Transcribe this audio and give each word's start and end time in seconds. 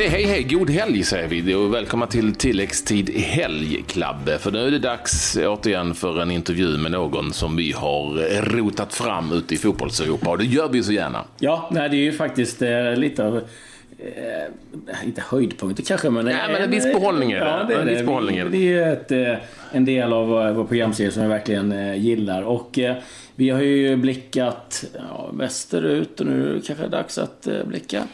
säger 0.00 0.10
hej 0.10 0.24
hej, 0.24 0.42
god 0.42 0.70
helg 0.70 1.02
säger 1.02 1.28
vi 1.28 1.54
och 1.54 1.74
välkomna 1.74 2.06
till 2.06 2.34
tilläggstid 2.34 3.10
helgklabb. 3.10 4.30
För 4.38 4.50
nu 4.50 4.66
är 4.66 4.70
det 4.70 4.78
dags 4.78 5.36
återigen 5.36 5.94
för 5.94 6.22
en 6.22 6.30
intervju 6.30 6.76
med 6.76 6.92
någon 6.92 7.32
som 7.32 7.56
vi 7.56 7.72
har 7.72 8.40
rotat 8.42 8.94
fram 8.94 9.32
ute 9.32 9.54
i 9.54 9.58
fotbollseuropa 9.58 10.30
och 10.30 10.38
det 10.38 10.44
gör 10.44 10.68
vi 10.68 10.82
så 10.82 10.92
gärna. 10.92 11.24
Ja, 11.38 11.68
nej, 11.72 11.88
det 11.88 11.96
är 11.96 11.98
ju 11.98 12.12
faktiskt 12.12 12.62
eh, 12.62 12.96
lite 12.96 13.24
av 13.24 13.36
eh, 13.36 15.04
inte 15.04 15.22
höjdpunkter 15.28 15.82
kanske, 15.82 16.10
men... 16.10 16.24
Nej, 16.24 16.52
men 16.52 16.62
en 16.62 16.70
viss 16.70 16.84
behållning 16.84 17.32
är 17.32 17.40
det. 17.40 17.46
Ja, 17.46 17.64
det 17.68 17.74
är 17.74 17.78
En 17.78 17.86
viss 17.86 17.98
det. 17.98 18.04
behållning 18.04 18.36
är 18.36 18.44
det. 18.44 18.50
Det 18.50 18.72
är 18.72 18.92
ett, 18.92 19.12
eh, 19.12 19.46
en 19.72 19.84
del 19.84 20.12
av 20.12 20.28
vår 20.28 20.52
vår 20.52 20.64
programserie 20.64 21.10
som 21.10 21.22
jag 21.22 21.28
verkligen 21.28 21.72
eh, 21.72 21.94
gillar. 21.94 22.42
Och 22.42 22.78
eh, 22.78 22.96
vi 23.34 23.50
har 23.50 23.60
ju 23.60 23.96
blickat 23.96 24.84
ja, 24.94 25.30
västerut 25.32 26.20
och 26.20 26.26
nu 26.26 26.50
är 26.50 26.54
det 26.54 26.60
kanske 26.66 26.88
dags 26.88 27.18
att 27.18 27.46
eh, 27.46 27.64
blicka 27.64 28.04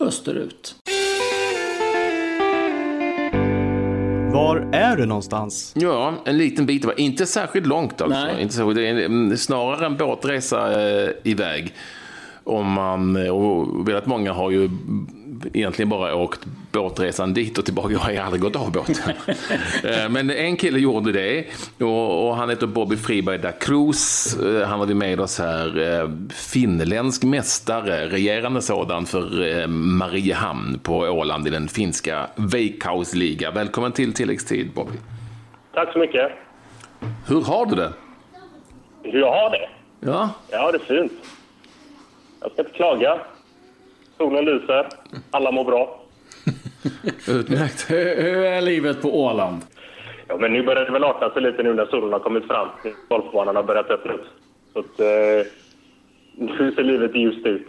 österut. 0.00 0.74
Var 4.36 4.68
är 4.72 4.96
du 4.96 5.06
någonstans? 5.06 5.72
Ja, 5.76 6.14
en 6.24 6.38
liten 6.38 6.66
bit, 6.66 6.84
inte 6.96 7.26
särskilt 7.26 7.66
långt 7.66 8.00
alltså. 8.00 8.18
Nej. 8.24 8.42
Inte 8.42 8.54
särskilt, 8.54 8.76
det 8.76 8.86
är 8.88 9.04
en- 9.04 9.38
snarare 9.38 9.86
en 9.86 9.96
båtresa 9.96 10.88
eh, 10.88 11.10
iväg. 11.22 11.74
Om 12.44 12.72
man, 12.72 13.16
och 13.30 13.88
väldigt 13.88 14.06
många 14.06 14.32
har 14.32 14.50
ju 14.50 14.70
egentligen 15.52 15.88
bara 15.88 16.14
åkt 16.14 16.40
båtresan 16.72 17.34
dit 17.34 17.58
och 17.58 17.64
tillbaka. 17.64 17.92
Jag 17.92 17.98
har 17.98 18.10
ju 18.10 18.18
aldrig 18.18 18.42
gått 18.42 18.56
av 18.56 18.72
båten. 18.72 18.94
Eh, 19.84 20.08
Men 20.08 20.30
en 20.30 20.56
kille 20.56 20.78
gjorde 20.78 21.12
det 21.12 21.44
och, 21.80 22.28
och 22.28 22.36
han 22.36 22.50
heter 22.50 22.66
Bobby 22.66 22.96
Friberg 22.96 23.38
da 23.38 23.52
Cruz. 23.52 24.36
Eh, 24.42 24.68
Han 24.68 24.78
har 24.80 24.86
vi 24.86 24.94
med 24.94 25.20
oss 25.20 25.38
här. 25.38 26.00
Eh, 26.02 26.10
Finländsk 26.30 27.22
mästare, 27.22 28.06
regerande 28.08 28.62
sådan 28.62 29.06
för 29.06 29.58
eh, 29.60 29.66
Mariehamn 29.68 30.78
på 30.82 30.96
Åland 30.98 31.46
i 31.46 31.50
den 31.50 31.68
finska 31.68 32.26
Veikkausliga. 32.36 33.50
Välkommen 33.50 33.92
till 33.92 34.12
tilläggstid 34.12 34.70
Bobby. 34.74 34.96
Tack 35.74 35.92
så 35.92 35.98
mycket. 35.98 36.32
Hur 37.26 37.42
har 37.42 37.66
du 37.66 37.74
det? 37.76 37.92
Hur 39.02 39.20
jag 39.20 39.30
har 39.32 39.50
det? 39.50 39.68
Ja, 40.00 40.30
Ja, 40.50 40.72
det 40.72 40.78
är 40.78 41.00
fint. 41.00 41.12
Jag 42.40 42.52
ska 42.52 42.62
inte 42.62 42.74
klaga. 42.74 43.18
Solen 44.18 44.44
lyser. 44.44 44.88
Alla 45.30 45.50
mår 45.50 45.64
bra. 45.64 46.02
utmärkt. 47.28 47.90
Hur, 47.90 48.44
är 48.44 48.60
livet 48.60 49.02
på 49.02 49.24
Åland? 49.24 49.62
Ja, 50.28 50.36
men 50.36 50.52
nu 50.52 50.62
börjar 50.62 50.84
det 50.84 50.92
väl 50.92 51.04
arta 51.04 51.30
sig 51.30 51.42
lite 51.42 51.62
nu 51.62 51.74
när 51.74 51.86
solen 51.86 52.12
har 52.12 52.20
kommit 52.20 52.46
fram. 52.46 52.68
Golfbanan 53.08 53.56
har 53.56 53.62
börjat 53.62 53.90
öppna 53.90 54.12
upp. 54.12 54.26
Så 54.72 54.78
att, 54.78 55.00
eh, 55.00 55.52
nu 56.34 56.72
ser 56.76 56.82
livet 56.82 57.16
ljust 57.16 57.46
ut. 57.46 57.66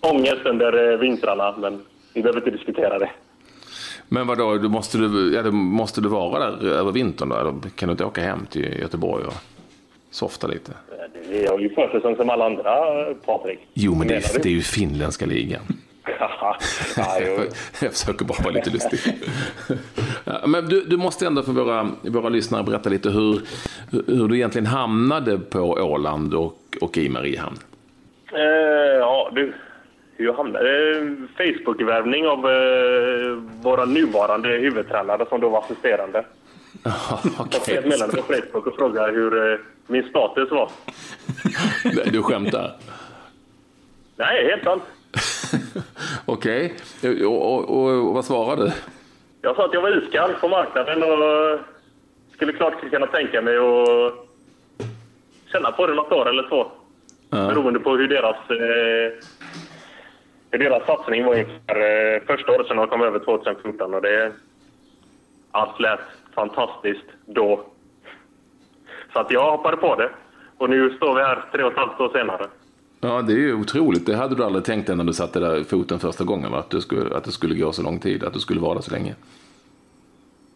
Ångest 0.00 0.46
under 0.46 0.92
eh, 0.92 0.98
vintrarna, 0.98 1.54
men 1.58 1.80
vi 2.14 2.22
behöver 2.22 2.40
inte 2.40 2.50
diskutera 2.50 2.98
det. 2.98 3.10
Men 4.08 4.26
vadå, 4.26 4.58
du 4.58 4.68
måste, 4.68 4.98
du, 4.98 5.34
ja, 5.34 5.42
du, 5.42 5.50
måste 5.50 6.00
du 6.00 6.08
vara 6.08 6.50
där 6.50 6.68
över 6.68 6.92
vintern 6.92 7.28
då? 7.28 7.36
Eller 7.36 7.52
kan 7.74 7.88
du 7.88 7.90
inte 7.90 8.04
åka 8.04 8.20
hem 8.20 8.46
till 8.46 8.78
Göteborg 8.80 9.24
och 9.24 9.34
softa 10.10 10.46
lite? 10.46 10.72
Vi 11.28 11.46
har 11.46 11.58
ju 11.58 11.74
försäsong 11.74 12.16
som 12.16 12.30
alla 12.30 12.46
andra, 12.46 12.74
Patrik. 13.26 13.58
Jo, 13.74 13.94
men 13.94 14.08
det 14.08 14.14
är, 14.14 14.42
det 14.42 14.48
är 14.48 14.52
ju 14.52 14.62
finländska 14.62 15.26
ligan. 15.26 15.62
ja. 16.18 16.56
Jag 17.82 17.92
försöker 17.92 18.24
bara 18.24 18.42
vara 18.42 18.54
lite 18.54 18.70
lustig. 18.70 18.98
Ja, 20.24 20.46
Men 20.46 20.68
du, 20.68 20.84
du 20.84 20.96
måste 20.96 21.26
ändå 21.26 21.42
för 21.42 21.52
våra, 21.52 21.88
våra 22.02 22.28
lyssnare 22.28 22.62
berätta 22.62 22.90
lite 22.90 23.10
hur, 23.10 23.40
hur 24.06 24.28
du 24.28 24.36
egentligen 24.36 24.66
hamnade 24.66 25.38
på 25.38 25.58
Åland 25.60 26.34
och, 26.34 26.56
och 26.80 26.98
i 26.98 27.08
Mariehamn. 27.08 27.56
Eh, 28.32 28.40
ja, 28.98 29.30
du. 29.34 29.54
Hur 30.16 30.26
jag 30.26 30.34
hamnade? 30.34 30.96
Eh, 30.96 31.04
Facebook-värvning 31.36 32.26
av 32.26 32.38
eh, 32.50 33.36
våra 33.62 33.84
nuvarande 33.84 34.48
huvudtränare 34.48 35.26
som 35.28 35.40
då 35.40 35.48
var 35.48 35.58
assisterande. 35.58 36.24
Jag 37.52 37.62
skrev 37.62 37.78
ett 37.78 37.84
meddelande 37.84 38.16
på 38.16 38.22
Facebook 38.22 38.66
och 38.66 38.74
frågade 38.74 39.12
hur 39.12 39.52
eh, 39.52 39.58
min 39.86 40.08
status 40.08 40.50
var. 40.50 40.70
Nej, 41.84 42.08
du 42.12 42.22
skämtar? 42.22 42.76
Nej, 44.16 44.46
helt 44.50 44.64
sant. 44.64 44.82
Okej. 46.26 46.74
Och, 47.02 47.54
och, 47.54 47.64
och, 47.64 48.08
och 48.08 48.14
vad 48.14 48.24
svarade 48.24 48.64
du? 48.64 48.72
Jag 49.42 49.56
sa 49.56 49.64
att 49.64 49.74
jag 49.74 49.82
var 49.82 50.02
iskall 50.02 50.34
på 50.40 50.48
marknaden 50.48 51.02
och 51.02 51.58
skulle 52.34 52.52
klart 52.52 52.90
kunna 52.90 53.06
tänka 53.06 53.42
mig 53.42 53.56
att 53.56 54.14
känna 55.52 55.72
på 55.72 55.86
det 55.86 55.94
något 55.94 56.12
år 56.12 56.28
eller 56.28 56.48
två. 56.48 56.66
Beroende 57.30 57.80
på 57.80 57.96
hur 57.96 58.08
deras, 58.08 58.36
eh, 58.50 59.12
hur 60.50 60.58
deras 60.58 60.86
satsning 60.86 61.24
var 61.24 61.34
inför 61.34 62.14
eh, 62.14 62.22
första 62.26 62.52
året 62.52 62.66
sedan 62.66 62.76
de 62.76 62.88
kom 62.88 63.02
över 63.02 63.18
2014. 63.18 63.94
Och 63.94 64.02
det, 64.02 64.32
allt 65.50 65.80
lät 65.80 66.00
fantastiskt 66.34 67.06
då. 67.26 67.64
Så 69.12 69.18
att 69.18 69.30
jag 69.30 69.50
hoppade 69.50 69.76
på 69.76 69.94
det. 69.94 70.10
Och 70.58 70.70
nu 70.70 70.90
står 70.96 71.14
vi 71.14 71.20
här 71.22 71.44
tre 71.52 71.64
och 71.64 71.72
ett 71.72 71.78
halvt 71.78 72.00
år 72.00 72.08
senare. 72.12 72.46
Ja, 73.00 73.22
det 73.22 73.32
är 73.32 73.36
ju 73.36 73.54
otroligt. 73.54 74.06
Det 74.06 74.16
hade 74.16 74.34
du 74.34 74.44
aldrig 74.44 74.64
tänkt 74.64 74.86
dig 74.86 74.96
när 74.96 75.04
du 75.04 75.12
satte 75.12 75.40
där 75.40 75.64
foten 75.64 75.98
första 75.98 76.24
gången, 76.24 76.52
va? 76.52 76.58
Att, 76.58 76.70
du 76.70 76.80
skulle, 76.80 77.16
att 77.16 77.24
det 77.24 77.30
skulle 77.32 77.54
gå 77.54 77.72
så 77.72 77.82
lång 77.82 77.98
tid, 77.98 78.24
att 78.24 78.32
du 78.32 78.40
skulle 78.40 78.60
vara 78.60 78.74
där 78.74 78.82
så 78.82 78.90
länge. 78.90 79.14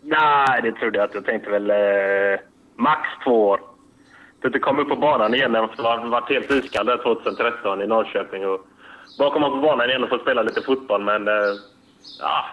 Nej, 0.02 0.62
det 0.62 0.72
trodde 0.72 0.98
jag 0.98 1.06
inte. 1.06 1.16
Jag 1.16 1.24
tänkte 1.24 1.50
väl 1.50 1.70
eh, 1.70 2.40
max 2.76 3.00
två 3.24 3.48
år. 3.48 3.60
Så 4.40 4.46
att 4.46 4.52
det 4.52 4.58
kom 4.58 4.78
upp 4.78 4.88
på 4.88 4.96
banan 4.96 5.34
igen 5.34 5.54
efter 5.54 5.92
att 5.92 6.00
ha 6.00 6.08
varit 6.08 6.28
helt 6.28 6.50
iskall 6.50 6.86
där 6.86 6.96
2013 6.96 7.82
i 7.82 7.86
Norrköping. 7.86 8.46
Och 8.46 8.66
bara 9.18 9.30
komma 9.30 9.50
på 9.50 9.56
banan 9.56 9.88
igen 9.88 10.02
och 10.04 10.08
få 10.08 10.18
spela 10.18 10.42
lite 10.42 10.62
fotboll. 10.62 11.04
Men 11.04 11.28
eh, 11.28 11.54
ja, 12.20 12.44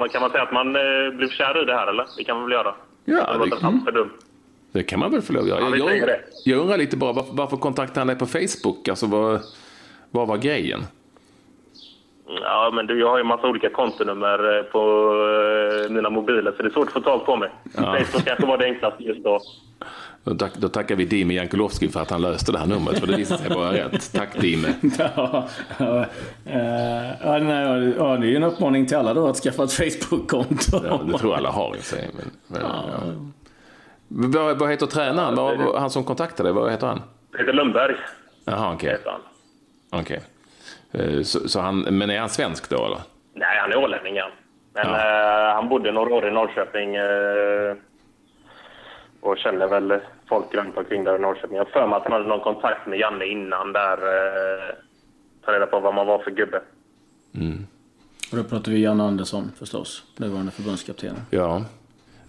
man, 0.00 0.08
kan 0.08 0.20
man 0.22 0.30
säga 0.30 0.42
att 0.42 0.52
man 0.52 0.76
eh, 0.76 1.10
blev 1.16 1.28
kär 1.28 1.62
i 1.62 1.64
det 1.64 1.74
här 1.74 1.86
eller? 1.86 2.06
Det 2.16 2.24
kan 2.24 2.36
man 2.36 2.44
väl 2.44 2.52
göra? 2.52 2.74
Ja, 3.04 3.32
det 3.38 3.50
det- 3.50 3.80
för 3.84 3.92
dumt. 3.92 4.10
Det 4.72 4.82
kan 4.82 5.00
man 5.00 5.10
väl 5.10 5.22
få 5.22 5.32
lov 5.32 5.48
göra. 5.48 5.60
Ja, 5.60 5.76
jag, 5.76 6.08
det. 6.08 6.20
jag 6.44 6.60
undrar 6.60 6.78
lite 6.78 6.96
bara, 6.96 7.12
varför, 7.12 7.32
varför 7.34 7.56
kontaktade 7.56 8.00
han 8.00 8.06
dig 8.06 8.16
på 8.18 8.26
Facebook? 8.26 8.88
Alltså, 8.88 9.06
vad, 9.06 9.40
vad 10.10 10.28
var 10.28 10.36
grejen? 10.36 10.80
Ja, 12.42 12.70
men 12.74 12.86
du, 12.86 13.00
jag 13.00 13.08
har 13.08 13.16
ju 13.16 13.20
en 13.20 13.26
massa 13.26 13.48
olika 13.48 13.70
kontonummer 13.70 14.58
eh, 14.58 14.62
på 14.62 14.78
eh, 15.84 15.90
mina 15.90 16.10
mobiler 16.10 16.52
så 16.56 16.62
det 16.62 16.68
är 16.68 16.72
svårt 16.72 16.86
att 16.86 16.92
få 16.92 17.00
tag 17.00 17.26
på 17.26 17.36
mig. 17.36 17.50
Facebook 17.74 18.24
kanske 18.24 18.46
var 18.46 18.58
det 18.58 18.64
enklaste 18.64 19.02
just 19.04 19.24
då. 19.24 19.40
Då, 20.24 20.34
tack, 20.34 20.52
då 20.56 20.68
tackar 20.68 20.96
vi 20.96 21.04
Dime 21.04 21.34
Jankulovski 21.34 21.88
för 21.88 22.00
att 22.00 22.10
han 22.10 22.22
löste 22.22 22.52
det 22.52 22.58
här 22.58 22.66
numret, 22.66 22.98
för 22.98 23.06
det 23.06 23.16
visade 23.16 23.42
sig 23.42 23.50
vara 23.56 23.72
rätt. 23.72 24.12
Tack 24.12 24.40
Dime. 24.40 24.68
Ja, 24.98 25.48
ja, 25.78 26.06
ja, 27.24 27.38
nej, 27.38 27.94
ja, 27.98 28.16
det 28.16 28.26
är 28.26 28.30
ju 28.30 28.36
en 28.36 28.42
uppmaning 28.42 28.86
till 28.86 28.96
alla 28.96 29.14
då 29.14 29.28
att 29.28 29.36
skaffa 29.36 29.64
ett 29.64 29.72
Facebook-konto. 29.72 30.80
Ja, 30.88 31.00
det 31.12 31.18
tror 31.18 31.30
jag 31.32 31.38
alla 31.38 31.50
har 31.50 31.76
i 31.76 31.82
sig. 31.82 32.10
Men, 32.16 32.30
men, 32.46 32.60
ja. 32.62 32.84
vad, 34.08 34.58
vad 34.58 34.70
heter 34.70 34.86
tränaren? 34.86 35.34
Vad, 35.36 35.80
han 35.80 35.90
som 35.90 36.04
kontaktade 36.04 36.48
dig, 36.48 36.54
vad 36.54 36.70
heter 36.70 36.86
han? 36.86 37.02
Peter 37.36 37.52
Lundberg 37.52 37.94
Jaha, 38.44 38.72
okej. 38.74 38.90
heter 38.90 39.10
han. 39.10 39.20
okej. 40.00 40.20
Eh, 40.92 41.22
Så, 41.22 41.48
så 41.48 41.60
han, 41.60 41.80
men 41.80 42.10
är 42.10 42.18
han 42.20 42.28
svensk 42.28 42.68
då 42.70 42.84
eller? 42.86 42.98
Nej, 43.34 43.58
han 43.60 43.72
är 43.72 43.76
ålänning 43.76 44.18
han. 44.20 44.30
Men 44.74 44.86
Ja. 44.86 45.48
eh, 45.50 45.54
han 45.54 45.68
bodde 45.68 45.92
några 45.92 46.14
år 46.14 46.28
i 46.28 46.30
Norrköping 46.30 46.94
eh, 46.94 47.76
och 49.22 49.38
känner 49.38 49.66
väl 49.66 50.00
folk 50.28 50.54
runt 50.54 50.76
omkring 50.76 51.04
där 51.04 51.16
i 51.16 51.18
Norrköping. 51.18 51.56
Jag 51.56 51.64
har 51.64 51.70
för 51.70 51.86
mig 51.86 51.96
att 51.96 52.02
han 52.02 52.12
hade 52.12 52.24
någon 52.28 52.40
kontakt 52.40 52.86
med 52.86 52.98
Janne 52.98 53.24
innan 53.24 53.72
där. 53.72 53.92
Eh, 53.96 54.74
ta 55.44 55.52
reda 55.52 55.66
på 55.66 55.80
vad 55.80 55.94
man 55.94 56.06
var 56.06 56.18
för 56.18 56.30
gubbe. 56.30 56.60
Och 58.32 58.38
då 58.38 58.44
pratar 58.44 58.72
vi 58.72 58.82
Janne 58.82 59.04
Andersson 59.04 59.50
förstås, 59.58 60.04
nuvarande 60.16 60.52
förbundskapten. 60.52 61.16
Ja. 61.30 61.62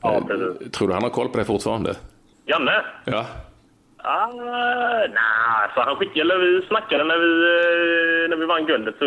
Ja, 0.02 0.14
Eh, 0.16 0.26
precis. 0.26 0.72
Tror 0.72 0.88
du 0.88 0.94
han 0.94 1.04
har 1.04 1.10
koll 1.10 1.30
på 1.30 1.38
det 1.38 1.46
fortfarande? 1.46 1.94
Janne? 2.46 2.86
Ja. 3.06 3.26
Ah, 3.98 4.28
nej, 5.08 5.70
så 5.76 5.82
han 5.82 5.96
skickade, 5.96 6.20
eller 6.22 6.38
vi 6.38 6.62
snackade 6.68 7.04
när 7.04 7.18
vi, 7.18 7.32
eh, 8.24 8.30
när 8.30 8.38
vi 8.38 8.46
vann 8.46 8.66
guldet 8.66 8.96
så 9.00 9.06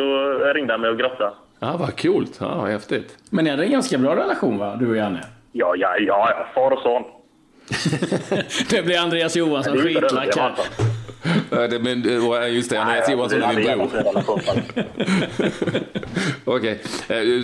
ringde 0.54 0.72
han 0.72 0.80
mig 0.80 0.90
och 0.90 0.98
grattade. 0.98 1.32
Ja, 1.60 1.76
vad 1.78 2.00
coolt. 2.02 2.36
Ja, 2.40 2.54
vad 2.56 2.70
häftigt. 2.70 3.18
Men 3.30 3.44
ni 3.44 3.50
hade 3.50 3.64
en 3.64 3.70
ganska 3.70 3.98
bra 3.98 4.16
relation 4.16 4.58
va, 4.58 4.76
du 4.80 4.90
och 4.90 4.96
Janne? 4.96 5.20
Ja, 5.52 5.74
ja, 5.76 5.96
ja, 5.98 6.30
ja, 6.30 6.46
far 6.54 6.70
och 6.70 6.78
son. 6.82 7.04
Det 8.70 8.82
blir 8.82 8.98
Andreas 8.98 9.36
Johansson 9.36 9.78
skitlack 9.78 10.34
det, 10.34 10.40
här. 10.40 11.68
det, 11.68 11.78
men, 11.78 12.26
och, 12.28 12.48
just 12.50 12.70
det, 12.70 12.80
Andreas 12.80 13.10
Johansson 13.10 13.42
är 13.42 13.60
är 13.60 13.76
bror. 13.76 13.90
en 13.96 14.04
relation, 14.04 14.40
faktiskt. 14.40 14.86
Okej, 16.44 16.80
Eh, 17.08 17.42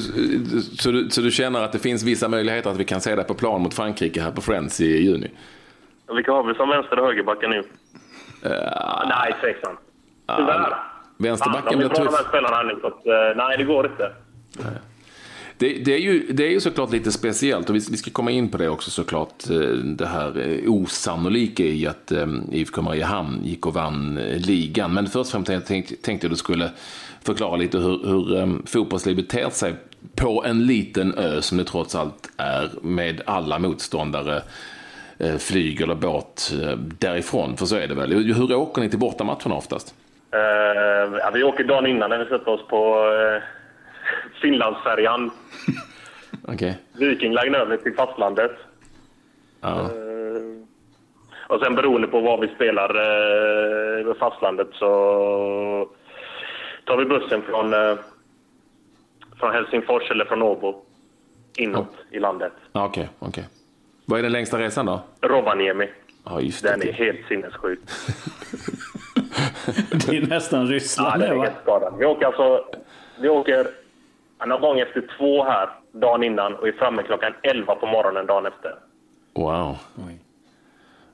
så, 0.79 0.91
du, 0.91 1.11
så 1.11 1.21
du 1.21 1.31
känner 1.31 1.63
att 1.63 1.73
det 1.73 1.79
finns 1.79 2.03
vissa 2.03 2.29
möjligheter 2.29 2.71
att 2.71 2.77
vi 2.77 2.85
kan 2.85 3.01
se 3.01 3.15
dig 3.15 3.25
på 3.25 3.35
plan 3.35 3.61
mot 3.63 3.75
Frankrike 3.75 4.23
här 4.23 4.31
på 4.31 4.41
Friends 4.41 4.81
i 4.81 4.85
juni? 5.03 5.31
Vilka 6.15 6.33
har 6.33 6.43
vi 6.45 6.55
som 6.55 6.69
vänster 6.69 6.99
och 6.99 7.07
högerbackar 7.07 7.49
nu? 7.49 7.63
nej, 9.09 9.35
tveksamt. 9.41 9.79
Tyvärr. 10.37 10.75
Vänsterbacken 11.17 11.63
Fan, 11.63 11.73
de 11.73 11.77
blir 11.77 11.87
är 11.87 11.89
bra 11.95 11.99
de 12.05 12.09
tuff. 12.11 12.19
här 12.21 12.29
spelarna 12.29 12.57
här 12.57 12.65
nu, 12.65 12.79
så 12.81 12.87
att, 12.87 13.07
eh, 13.07 13.37
nej, 13.37 13.57
det 13.59 13.65
går 13.65 13.87
inte. 13.87 14.13
Det, 15.63 15.85
det, 15.85 15.95
är 15.95 15.99
ju, 15.99 16.27
det 16.33 16.47
är 16.47 16.51
ju 16.51 16.61
såklart 16.61 16.93
lite 16.93 17.13
speciellt 17.13 17.71
och 17.71 17.77
vi, 17.77 17.81
vi 17.91 17.97
ska 17.97 18.11
komma 18.11 18.31
in 18.31 18.49
på 18.49 18.59
det 18.59 18.69
också 18.69 18.91
såklart. 18.91 19.51
Eh, 19.51 19.57
det 19.85 20.07
här 20.07 20.39
eh, 20.39 20.73
osannolika 20.73 21.63
i 21.63 21.87
att 21.87 22.13
eh, 22.13 22.27
IFK 22.53 22.83
Mariehamn 22.83 23.45
gick 23.45 23.67
och 23.67 23.75
vann 23.75 24.15
ligan. 24.37 24.95
Men 24.95 25.07
först 25.07 25.35
och 25.35 25.45
främst 25.47 25.67
tänkte, 25.67 25.97
tänkte 25.97 26.27
jag 26.27 26.33
du 26.33 26.37
skulle 26.37 26.71
förklara 27.25 27.57
lite 27.57 27.79
hur, 27.79 28.07
hur 28.07 28.67
fotbollslivet 28.67 29.29
ter 29.29 29.51
sig 29.51 29.75
på 30.17 30.45
en 30.45 30.67
liten 30.67 31.15
ö 31.15 31.43
som 31.43 31.59
det 31.59 31.65
trots 31.65 31.95
allt 31.95 32.31
är 32.37 32.71
med 32.83 33.21
alla 33.27 33.59
motståndare 33.59 34.43
flyg 35.39 35.81
eller 35.81 35.95
båt 35.95 36.53
därifrån. 36.99 37.57
För 37.57 37.67
så 37.67 37.77
är 37.77 37.89
det 37.89 37.95
väl. 37.95 38.13
Hur 38.13 38.55
åker 38.55 38.83
ni 38.83 38.91
till 38.91 38.99
bortamatcherna 38.99 39.55
oftast? 39.55 39.95
Uh, 40.35 41.19
ja, 41.19 41.31
vi 41.35 41.43
åker 41.43 41.65
dagen 41.65 41.87
innan 41.87 42.11
när 42.11 42.19
vi 42.19 42.25
sätter 42.25 42.49
oss 42.49 42.69
på 42.69 42.97
uh, 42.97 43.43
Finlandsfärjan. 44.43 45.31
Okej. 46.49 46.79
Viking 46.93 47.33
Line 47.33 47.55
över 47.55 47.77
till 47.77 47.95
fastlandet. 47.95 48.53
Ja. 49.61 49.81
Eh, 49.81 49.93
och 51.47 51.61
sen 51.61 51.75
beroende 51.75 52.09
på 52.09 52.21
var 52.21 52.41
vi 52.41 52.49
spelar 52.49 52.97
uh, 52.97 54.07
vid 54.07 54.17
fastlandet 54.17 54.69
så 54.73 54.89
tar 56.85 56.97
vi 56.97 57.05
bussen 57.05 57.43
från, 57.43 57.75
uh, 57.75 57.99
från 59.39 59.55
Helsingfors 59.55 60.11
eller 60.11 60.25
från 60.25 60.43
Åbo 60.43 60.83
inåt 61.57 61.95
i 62.11 62.19
landet. 62.19 62.53
Ja, 62.73 62.85
Okej, 62.85 63.09
okej. 63.19 63.45
Vad 64.05 64.19
är 64.19 64.23
den 64.23 64.33
längsta 64.33 64.59
resan 64.59 64.87
då? 64.87 65.01
Rovaniemi. 65.21 65.89
Ja, 66.25 66.41
just 66.41 66.63
det. 66.63 66.71
Den 66.71 66.89
är 66.89 66.93
helt 66.93 67.27
sinnessjuk. 67.29 67.81
Det 70.07 70.17
är 70.17 70.27
nästan 70.27 70.67
Ja, 70.67 70.73
Ryssland 70.73 71.21
den 71.21 71.21
det 71.21 71.37
är 71.37 71.41
helt 71.41 71.63
skadad. 71.63 71.95
Vi 71.99 72.05
åker 72.05 72.27
alltså... 72.27 72.65
Vi 73.21 73.29
åker 73.29 73.67
någon 74.47 74.61
gång 74.61 74.81
efter 74.81 75.05
två 75.19 75.45
här 75.45 75.69
dagen 75.93 76.23
innan 76.23 76.55
och 76.55 76.69
är 76.69 76.73
framme 76.73 77.03
klockan 77.03 77.33
11 77.43 77.75
på 77.75 77.87
morgonen 77.87 78.27
dagen 78.27 78.47
efter. 78.47 78.75
Wow. 79.35 79.79
Oj. 80.07 80.19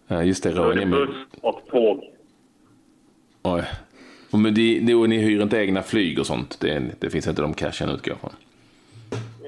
Ja, 0.06 0.22
just 0.22 0.42
det, 0.42 0.50
Då 0.50 0.70
är 0.70 0.75
det 0.75 0.86
buss 0.86 1.16
och 1.40 1.62
tåg. 1.70 2.04
Oj. 3.42 3.62
Och 4.32 4.38
Men 4.38 4.54
det, 4.54 4.80
det, 4.82 4.94
och 4.94 5.08
ni 5.08 5.19
hyr 5.19 5.42
inte 5.42 5.56
egna 5.56 5.82
flyg 5.82 6.19
och 6.19 6.26
sånt? 6.26 6.60
Det, 6.60 6.82
det 7.00 7.10
finns 7.10 7.26
inte 7.26 7.42
de 7.42 7.54
cashen 7.54 7.88
utgår 7.88 8.14
från? 8.14 8.30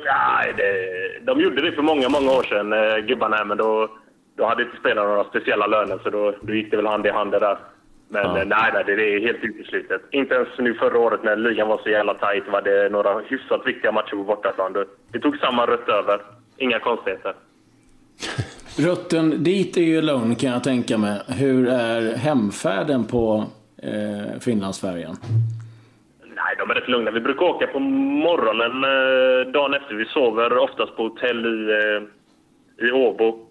Nej, 0.04 0.54
det, 0.56 1.24
de 1.24 1.40
gjorde 1.40 1.62
det 1.62 1.72
för 1.72 1.82
många, 1.82 2.08
många 2.08 2.30
år 2.30 2.42
sedan, 2.42 2.72
eh, 2.72 3.06
gubbarna 3.06 3.36
här, 3.36 3.44
men 3.44 3.58
då, 3.58 3.88
då 4.36 4.46
hade 4.46 4.62
inte 4.62 4.76
spelarna 4.76 5.08
några 5.08 5.24
speciella 5.24 5.66
löner, 5.66 6.00
så 6.02 6.10
då, 6.10 6.34
då 6.42 6.54
gick 6.54 6.70
det 6.70 6.76
väl 6.76 6.86
hand 6.86 7.06
i 7.06 7.10
hand 7.10 7.32
det 7.32 7.38
där. 7.38 7.58
Men 8.12 8.22
Ja. 8.24 8.44
nej, 8.44 8.70
nej, 8.74 8.84
det 8.86 8.92
är 8.92 9.20
helt 9.20 9.44
uteslutet. 9.44 10.02
Inte 10.10 10.34
ens 10.34 10.48
nu 10.58 10.74
förra 10.74 10.98
året 10.98 11.22
när 11.22 11.36
ligan 11.36 11.68
var 11.68 11.78
så 11.82 11.88
jävla 11.90 12.14
tajt 12.14 12.44
var 12.48 12.62
det 12.62 12.88
några 12.88 13.18
hyfsat 13.18 13.66
viktiga 13.66 13.92
matcher 13.92 14.10
på 14.10 14.24
bortaplan. 14.24 14.72
Det 15.12 15.18
tog 15.18 15.36
samma 15.36 15.66
rött 15.66 15.88
över. 15.88 16.20
Inga 16.56 16.78
konstigheter. 16.78 17.34
Rutten 18.78 19.42
dit 19.44 19.76
är 19.76 19.80
ju 19.82 20.02
lugn 20.02 20.34
kan 20.34 20.50
jag 20.50 20.64
tänka 20.64 20.98
mig. 20.98 21.20
Hur 21.28 21.68
är 21.68 22.16
hemfärden 22.16 23.04
på 23.04 23.44
eh, 23.82 24.40
Finlandsfärjan? 24.40 25.16
Nej, 26.24 26.54
de 26.58 26.70
är 26.70 26.74
rätt 26.74 26.88
lugna. 26.88 27.10
Vi 27.10 27.20
brukar 27.20 27.42
åka 27.42 27.66
på 27.66 27.78
morgonen 27.78 28.84
eh, 28.84 29.52
dagen 29.52 29.74
efter. 29.74 29.94
Vi 29.94 30.04
sover 30.04 30.58
oftast 30.58 30.96
på 30.96 31.02
hotell 31.02 31.46
i, 31.46 31.70
eh, 31.70 32.86
i 32.88 32.92
Åbo. 32.92 33.46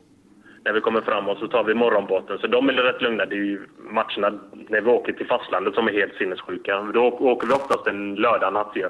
När 0.66 0.74
vi 0.74 0.82
kommer 0.82 1.02
fram 1.02 1.30
och 1.30 1.38
så 1.38 1.48
tar 1.48 1.64
vi 1.64 1.74
morgonbåten. 1.74 2.38
Så 2.38 2.48
de 2.48 2.70
är 2.70 2.74
rätt 2.74 3.02
lugna. 3.02 3.26
Det 3.26 3.36
är 3.36 3.38
ju 3.38 3.62
matcherna 3.92 4.40
när 4.70 4.82
vi 4.82 4.90
åker 4.92 5.14
till 5.14 5.28
fastlandet 5.28 5.74
som 5.74 5.88
är 5.88 5.92
helt 5.92 6.14
sinnessjuka. 6.14 6.82
Då 6.94 7.02
åker- 7.06 7.48
vi 7.48 7.54
oftast 7.54 7.88
en 7.88 8.16
lördag 8.16 8.54
natt 8.54 8.72
ju. 8.76 8.88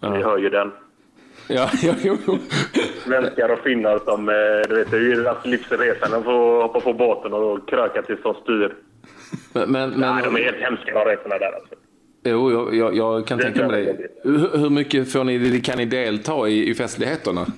Vi 0.00 0.22
hör 0.22 0.38
ju 0.38 0.48
den. 0.48 0.72
Ja, 1.48 1.70
ja, 1.82 1.94
jo, 2.02 2.16
jo. 2.26 2.38
Svenskar 3.04 3.48
och 3.48 3.58
finnar 3.58 3.98
som, 3.98 4.28
eh, 4.28 4.34
du 4.68 4.74
vet, 4.76 4.90
det 4.90 4.96
är 4.96 5.00
ju 5.00 5.14
deras 5.14 5.46
livsresa. 5.46 6.08
De 6.08 6.24
får 6.24 6.62
hoppa 6.62 6.80
på 6.80 6.92
båten 6.92 7.32
och 7.32 7.68
kröka 7.68 8.02
tills 8.02 8.22
de 8.22 8.34
styr. 8.34 8.74
Men, 9.52 9.70
men, 9.70 9.90
Nej, 9.90 10.22
de 10.24 10.36
är 10.36 10.40
helt 10.42 10.56
hemska 10.56 10.94
de 10.94 11.04
resorna 11.10 11.38
där 11.38 11.52
alltså. 11.52 11.74
jo, 12.24 12.52
jag, 12.52 12.74
jag, 12.74 12.96
jag 12.96 13.26
kan 13.26 13.38
Det 13.38 13.44
tänka 13.44 13.68
mig 13.68 13.84
det. 13.84 14.30
Hur, 14.30 14.58
hur 14.58 14.70
mycket 14.70 15.12
får 15.12 15.24
ni, 15.24 15.60
kan 15.60 15.78
ni 15.78 15.84
delta 15.84 16.48
i, 16.48 16.70
i 16.70 16.74
festligheterna? 16.74 17.46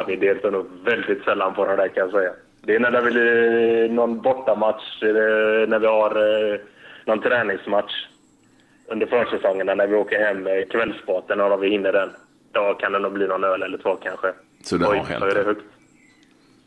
Ja, 0.00 0.04
vi 0.06 0.16
deltar 0.16 0.50
nog 0.50 0.66
väldigt 0.84 1.24
sällan 1.24 1.54
på 1.54 1.64
de 1.64 1.76
där 1.76 1.88
kan 1.88 2.02
jag 2.02 2.10
säga. 2.10 2.30
Det 2.62 2.74
är 2.74 2.80
när 2.80 2.90
det 2.90 3.02
blir 3.02 3.88
någon 3.88 4.20
bortamatch, 4.20 5.02
eller 5.02 5.66
när 5.66 5.78
vi 5.78 5.86
har 5.86 6.10
eh, 6.10 6.60
någon 7.04 7.20
träningsmatch 7.20 7.92
under 8.88 9.06
försäsongerna 9.06 9.74
när 9.74 9.86
vi 9.86 9.94
åker 9.94 10.18
hem 10.24 10.42
med 10.42 10.70
kvällsbåten 10.70 11.40
och 11.40 11.62
vi 11.62 11.70
hinner 11.70 11.92
den. 11.92 12.10
Då 12.52 12.74
kan 12.74 12.92
det 12.92 12.98
nog 12.98 13.12
bli 13.12 13.26
någon 13.26 13.44
öl 13.44 13.62
eller 13.62 13.78
två 13.78 13.96
kanske. 13.96 14.32
Så 14.64 14.76
det 14.76 14.86
har 14.86 14.92
Oj, 14.92 14.98
hänt. 14.98 15.20
så 15.20 15.26
är 15.26 15.34
det 15.34 15.42
högt. 15.42 15.64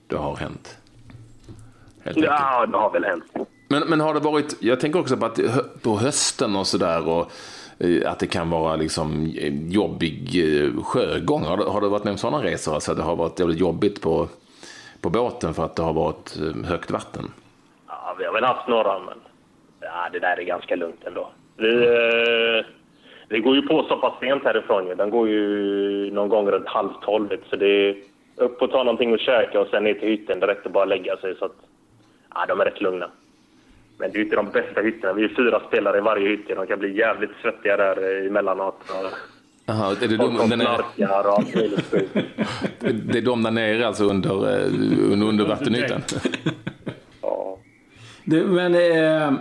Det 0.08 0.16
har 0.16 0.36
hänt. 0.36 0.78
Helt 2.04 2.18
enkelt. 2.18 2.34
Ja, 2.40 2.66
det 2.66 2.78
har 2.78 2.92
väl 2.92 3.06
hänt. 3.06 3.24
Men, 3.70 3.84
men 3.88 4.00
har 4.00 4.14
det 4.14 4.20
varit, 4.20 4.58
jag 4.60 4.80
tänker 4.80 5.00
också 5.00 5.18
på 5.18 5.26
att 5.26 5.40
på 5.82 5.98
hösten 5.98 6.56
och 6.56 6.68
sådär 6.68 7.10
och 7.10 7.22
eh, 7.22 7.28
att 8.06 8.20
det 8.20 8.28
kan 8.28 8.50
vara 8.50 8.76
liksom 8.76 9.34
eh, 9.38 9.54
jobbig 9.72 10.20
eh, 10.36 10.84
sjögång. 10.84 11.44
Har 11.44 11.58
det, 11.58 11.64
har 11.64 11.82
det 11.82 11.88
varit 11.88 12.04
med 12.04 12.12
om 12.12 12.18
sådana 12.18 12.44
resor? 12.44 12.74
Alltså 12.74 12.92
att 12.92 12.98
det 12.98 13.04
har 13.04 13.16
varit 13.16 13.40
jävligt 13.40 13.60
jobbigt 13.60 14.02
på, 14.02 14.28
på 15.02 15.10
båten 15.10 15.54
för 15.54 15.66
att 15.66 15.76
det 15.76 15.84
har 15.84 15.94
varit 15.94 16.38
eh, 16.42 16.70
högt 16.70 16.92
vatten? 16.92 17.32
Ja, 17.88 18.16
vi 18.20 18.26
har 18.26 18.34
väl 18.34 18.44
haft 18.44 18.68
några, 18.68 19.00
men 19.00 19.18
ja, 19.80 20.10
det 20.12 20.20
där 20.20 20.40
är 20.40 20.44
ganska 20.44 20.76
lugnt 20.76 21.04
ändå. 21.04 21.30
Vi, 21.58 21.74
eh, 21.74 22.66
vi 23.30 23.40
går 23.40 23.56
ju 23.56 23.62
på 23.62 23.86
så 23.90 23.98
pass 23.98 24.14
sent 24.20 24.44
härifrån. 24.44 24.88
Ju. 24.88 24.96
Den 24.96 25.10
går 25.10 25.30
ju 25.30 26.12
någon 26.12 26.30
gång 26.30 26.48
runt 26.48 26.68
halv 26.68 26.90
tolv. 27.02 27.30
Så 27.50 27.56
det 27.56 27.90
är 27.90 27.96
upp 28.36 28.62
och 28.62 28.72
ta 28.72 28.78
någonting 28.84 29.14
och 29.14 29.20
käka 29.20 29.60
och 29.60 29.68
sen 29.68 29.84
ner 29.84 29.94
till 29.94 30.10
hytten 30.10 30.40
direkt 30.40 30.66
och 30.66 30.72
bara 30.72 30.86
lägga 30.86 31.18
sig. 31.18 31.36
Så 31.36 31.46
att, 31.46 31.56
ja, 32.36 32.46
de 32.48 32.60
är 32.60 32.66
rätt 32.66 32.82
lugna. 32.82 33.10
Men 33.98 34.12
det 34.12 34.16
är 34.16 34.20
ju 34.20 34.24
inte 34.24 34.36
de 34.36 34.50
bästa 34.50 34.82
hytterna. 34.82 35.14
Vi 35.14 35.24
är 35.24 35.36
fyra 35.36 35.60
spelare 35.68 35.98
i 35.98 36.02
varje 36.02 36.30
hytte. 36.30 36.56
De 36.56 36.68
kan 36.68 36.80
bli 36.80 36.98
jävligt 36.98 37.32
svettiga 37.42 37.78
där 37.78 38.28
emellanåt. 38.28 38.80
Och 38.90 39.18
Jaha, 39.66 39.92
är 39.92 40.08
det, 40.08 40.18
de, 40.18 40.50
den 40.50 40.62
är, 40.62 40.66
knarkar 40.66 41.28
och 41.28 41.34
allt 41.34 41.56
möjligt 41.56 41.92
skit. 41.92 42.10
det 42.80 43.18
är 43.18 43.22
de 43.22 43.44
där 43.44 43.52
nere 43.52 43.88
alltså 43.88 44.04
under, 44.04 44.30
eh, 44.30 44.66
under, 45.12 45.28
under 45.28 45.46
vattenytan? 45.46 46.02
Ja. 47.22 47.58
Du, 48.24 48.46
men 48.46 48.76
eh, 48.76 49.40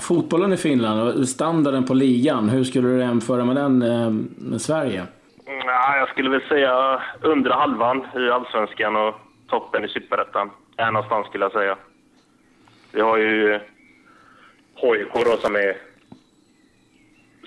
fotbollen 0.00 0.52
i 0.52 0.56
Finland 0.56 1.00
och 1.00 1.28
standarden 1.28 1.84
på 1.84 1.94
ligan, 1.94 2.48
hur 2.48 2.64
skulle 2.64 2.88
du 2.88 2.98
jämföra 2.98 3.44
med 3.44 3.56
den 3.56 3.82
eh, 3.82 4.10
med 4.50 4.60
Sverige? 4.60 5.06
Ja, 5.46 5.96
jag 5.96 6.08
skulle 6.08 6.30
väl 6.30 6.42
säga 6.48 7.02
undre 7.22 7.52
halvan 7.52 8.06
i 8.16 8.30
allsvenskan 8.30 8.96
och 8.96 9.14
toppen 9.48 9.84
i 9.84 9.88
superettan. 9.88 10.50
Är 10.76 10.90
någonstans 10.90 11.26
skulle 11.26 11.44
jag 11.44 11.52
säga. 11.52 11.76
Vi 12.92 13.00
har 13.00 13.16
ju 13.16 13.60
HIK 14.74 15.40
som 15.40 15.56
är 15.56 15.76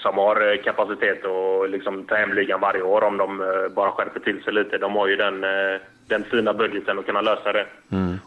som 0.03 0.17
har 0.17 0.51
eh, 0.51 0.61
kapacitet 0.63 1.25
att 1.25 1.69
liksom 1.69 2.05
ta 2.05 2.15
hem 2.15 2.33
ligan 2.33 2.59
varje 2.61 2.81
år 2.81 3.03
om 3.03 3.17
de 3.17 3.41
eh, 3.41 3.67
bara 3.75 3.91
skärper 3.91 4.19
till 4.19 4.43
sig 4.43 4.53
lite. 4.53 4.77
De 4.77 4.95
har 4.95 5.07
ju 5.07 5.15
den, 5.15 5.43
eh, 5.43 5.81
den 6.07 6.23
fina 6.23 6.53
budgeten 6.53 6.99
att 6.99 7.05
kunna 7.05 7.21
lösa 7.21 7.53
det. 7.53 7.65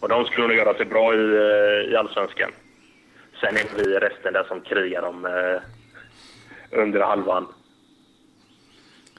Och 0.00 0.08
de 0.08 0.24
skulle 0.24 0.46
nog 0.46 0.56
göra 0.56 0.74
sig 0.74 0.86
bra 0.86 1.14
i, 1.14 1.22
i 1.90 1.96
allsvenskan. 1.96 2.50
Sen 3.40 3.56
är 3.56 3.76
vi 3.76 3.98
resten 3.98 4.32
där 4.32 4.44
som 4.44 4.60
krigar 4.60 5.02
om 5.02 5.28
under 6.70 7.00
halvan 7.00 7.46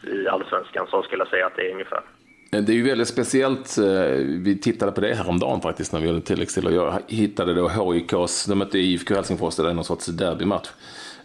i 0.04 0.28
allsvenskan. 0.28 0.88
Så 0.90 1.04
skulle 1.04 1.22
jag 1.22 1.30
säga 1.30 1.46
att 1.46 1.56
det 1.56 1.68
är 1.68 1.72
ungefär. 1.72 2.02
Det 2.50 2.58
är 2.70 2.76
ju 2.76 2.84
väldigt 2.84 3.08
speciellt. 3.08 3.78
eh, 3.78 3.86
Vi 4.26 4.58
tittade 4.62 4.92
på 4.92 5.02
det 5.02 5.16
häromdagen 5.16 5.62
faktiskt 5.62 5.94
när 5.94 6.00
vi 6.00 6.08
gjorde 6.08 6.22
tilläggstill. 6.22 6.68
Och 6.68 6.74
jag 6.74 7.00
hittade 7.08 7.54
då 7.54 7.68
HIKs, 7.70 8.46
de 8.46 8.58
mötte 8.58 8.80
IFK 8.80 9.16
Helsingfors, 9.16 9.56
det 9.56 9.70
är 9.70 9.74
någon 9.74 9.84
sorts 9.84 10.06
derbymatch. 10.06 10.68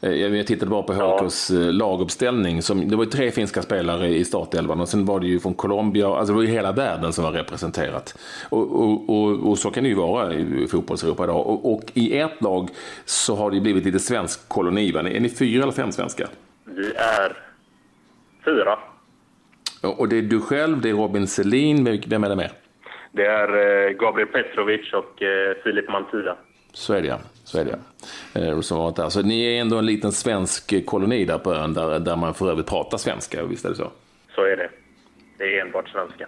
Eh, 0.00 0.10
Jag 0.12 0.46
tittade 0.46 0.70
bara 0.70 0.82
på 0.82 0.94
Ja. 0.94 1.22
HIKs 1.22 1.50
eh, 1.50 1.72
laguppställning. 1.72 2.62
Som, 2.62 2.88
det 2.88 2.96
var 2.96 3.04
ju 3.04 3.10
tre 3.10 3.30
finska 3.30 3.62
spelare 3.62 4.08
i 4.08 4.24
startelvan 4.24 4.80
och 4.80 4.88
sen 4.88 5.04
var 5.04 5.20
det 5.20 5.26
ju 5.26 5.40
från 5.40 5.54
Colombia, 5.54 6.08
alltså 6.08 6.32
det 6.32 6.36
var 6.36 6.42
ju 6.42 6.48
hela 6.48 6.72
världen 6.72 7.12
som 7.12 7.24
var 7.24 7.32
representerat. 7.32 8.14
Och, 8.48 8.80
och, 8.82 9.10
och, 9.10 9.50
och 9.50 9.58
så 9.58 9.70
kan 9.70 9.82
det 9.82 9.88
ju 9.88 9.94
vara 9.96 10.34
i 10.34 10.66
fotbollseuropa 10.70 11.24
idag. 11.24 11.46
Och, 11.64 11.82
i 11.94 12.18
ert 12.18 12.42
lag 12.42 12.68
så 13.04 13.36
har 13.36 13.50
det 13.50 13.56
ju 13.56 13.62
blivit 13.62 13.84
lite 13.84 13.98
svensk 13.98 14.48
koloni. 14.48 14.92
va? 14.92 15.00
Är 15.00 15.20
ni 15.20 15.28
fyra 15.28 15.62
eller 15.62 15.72
fem 15.72 15.92
svenskar? 15.92 16.28
Vi 16.64 16.86
är 16.94 17.36
fyra. 18.44 18.78
Och 19.82 20.08
det 20.08 20.18
är 20.18 20.22
du 20.22 20.40
själv, 20.40 20.80
det 20.80 20.90
är 20.90 20.94
Robin 20.94 21.26
Selin, 21.26 22.00
vem 22.06 22.24
är 22.24 22.28
det 22.28 22.36
mer? 22.36 22.52
Det 23.12 23.26
är 23.26 23.48
eh, 23.86 23.90
Gabriel 23.90 24.28
Petrovic 24.28 24.92
och 24.92 25.22
eh, 25.22 25.56
Filip 25.64 25.88
Mantilla. 25.88 26.36
Så 26.72 26.94
är 26.94 27.02
det 27.02 27.08
ja. 27.08 27.18
Så 27.44 27.58
är 27.60 27.64
det 27.64 27.78
ja. 28.34 28.40
Eh, 28.40 28.60
Som 28.60 28.76
har 28.76 28.84
varit 28.84 28.96
där. 28.96 29.08
Så 29.08 29.22
ni 29.22 29.44
är 29.56 29.60
ändå 29.60 29.78
en 29.78 29.86
liten 29.86 30.12
svensk 30.12 30.86
koloni 30.86 31.24
där 31.24 31.38
på 31.38 31.54
ön 31.54 31.74
där, 31.74 31.98
där 31.98 32.16
man 32.16 32.34
för 32.34 32.50
övrigt 32.50 32.66
pratar 32.66 32.98
svenska, 32.98 33.44
visst 33.44 33.64
är 33.64 33.68
det 33.68 33.74
så? 33.74 33.90
Så 34.34 34.44
är 34.44 34.56
det. 34.56 34.70
Det 35.38 35.44
är 35.58 35.62
enbart 35.66 35.88
svenska. 35.88 36.26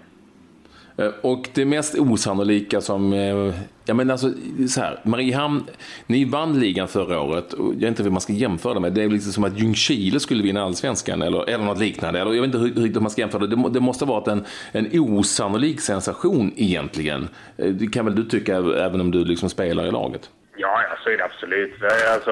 Eh, 0.96 1.10
och 1.20 1.48
det 1.54 1.64
mest 1.64 1.98
osannolika 1.98 2.80
som... 2.80 3.12
eh, 3.12 3.54
Ja 3.86 3.94
men 3.94 4.10
alltså, 4.10 4.30
så 4.68 4.80
här. 4.80 4.98
Mariehamn, 5.02 5.64
ni 6.06 6.24
vann 6.24 6.60
ligan 6.60 6.88
förra 6.88 7.20
året. 7.20 7.52
Och 7.52 7.66
jag 7.74 7.80
vet 7.80 7.88
inte 7.88 8.02
hur 8.02 8.10
man 8.10 8.20
ska 8.20 8.32
jämföra 8.32 8.74
det 8.74 8.80
med. 8.80 8.92
Det 8.92 9.02
är 9.02 9.08
liksom 9.08 9.32
som 9.32 9.44
att 9.44 9.58
Ljungskile 9.60 10.20
skulle 10.20 10.42
vinna 10.42 10.62
allsvenskan 10.62 11.22
eller, 11.22 11.48
eller 11.50 11.64
något 11.64 11.78
liknande. 11.78 12.20
Eller, 12.20 12.32
jag 12.32 12.42
vet 12.42 12.54
inte 12.54 12.58
hur, 12.80 12.88
hur 12.94 13.00
man 13.00 13.10
ska 13.10 13.20
jämföra 13.20 13.46
det. 13.46 13.56
Det, 13.56 13.70
det 13.70 13.80
måste 13.80 14.04
ha 14.04 14.14
varit 14.14 14.28
en, 14.28 14.44
en 14.72 15.00
osannolik 15.00 15.80
sensation 15.80 16.52
egentligen. 16.56 17.28
Eh, 17.56 17.66
Det 17.66 17.86
kan 17.86 18.04
väl 18.04 18.14
du 18.14 18.24
tycka 18.24 18.56
även 18.56 19.00
om 19.00 19.10
du 19.10 19.24
liksom 19.24 19.50
spelar 19.50 19.86
i 19.86 19.90
laget? 19.90 20.30
Ja, 20.56 20.82
ja, 20.90 20.96
så 21.04 21.10
är 21.10 21.16
det 21.18 21.24
absolut. 21.24 21.72
Alltså, 22.14 22.30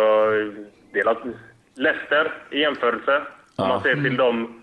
det 0.93 1.01
är 1.01 1.17
Leicester 1.83 2.33
i 2.51 2.61
jämförelse. 2.61 3.17
Om 3.17 3.25
Ja. 3.57 3.69
man 3.69 3.83
ser 3.83 3.95
till 3.95 4.17
de 4.17 4.62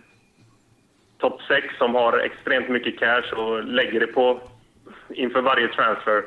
topp 1.20 1.42
sex 1.42 1.78
som 1.78 1.96
har 1.96 2.20
extremt 2.20 2.70
mycket 2.70 3.00
cash 3.00 3.34
och 3.36 3.64
lägger 3.64 4.00
det 4.00 4.08
på 4.08 4.42
inför 5.10 5.42
varje 5.42 5.68
transfer. 5.68 6.24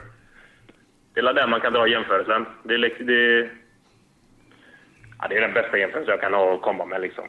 Det 1.15 1.21
är 1.21 1.35
där 1.35 1.47
man 1.47 1.61
kan 1.61 1.73
dra 1.73 1.87
jämförelsen. 1.89 2.47
Det 2.63 2.75
är, 2.75 3.05
det, 3.05 3.51
ja, 5.19 5.29
det 5.29 5.37
är 5.37 5.41
den 5.41 5.53
bästa 5.53 5.79
jämförelsen 5.79 6.13
jag 6.13 6.21
kan 6.21 6.35
ha 6.35 6.55
att 6.55 6.63
komma 6.63 6.85
med. 6.85 7.01
Liksom. 7.01 7.25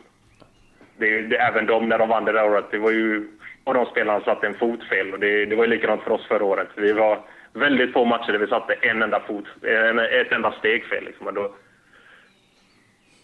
Det, 0.97 1.21
det, 1.21 1.37
även 1.37 1.65
de, 1.65 1.89
när 1.89 1.99
de 1.99 2.09
vann 2.09 2.25
det 2.25 2.31
där 2.31 2.49
året, 2.49 2.65
det 2.71 2.77
var 2.77 2.91
ju... 2.91 3.27
Och 3.63 3.73
de 3.73 3.85
spelarna 3.85 4.25
satte 4.25 4.47
en 4.47 4.53
fot 4.53 4.83
fel. 4.83 5.13
Och 5.13 5.19
det, 5.19 5.45
det 5.45 5.55
var 5.55 5.63
ju 5.63 5.69
likadant 5.69 6.03
för 6.03 6.11
oss 6.11 6.27
förra 6.27 6.45
året. 6.45 6.67
Vi 6.75 6.93
var 6.93 7.19
väldigt 7.53 7.93
få 7.93 8.05
matcher 8.05 8.31
där 8.31 8.39
vi 8.39 8.47
satte 8.47 8.73
en 8.73 9.01
enda 9.01 9.19
fot, 9.19 9.45
en, 9.61 9.99
ett 9.99 10.31
enda 10.31 10.51
steg 10.51 10.85
fel. 10.85 11.05
Liksom. 11.05 11.27
Och 11.27 11.33
då, 11.33 11.55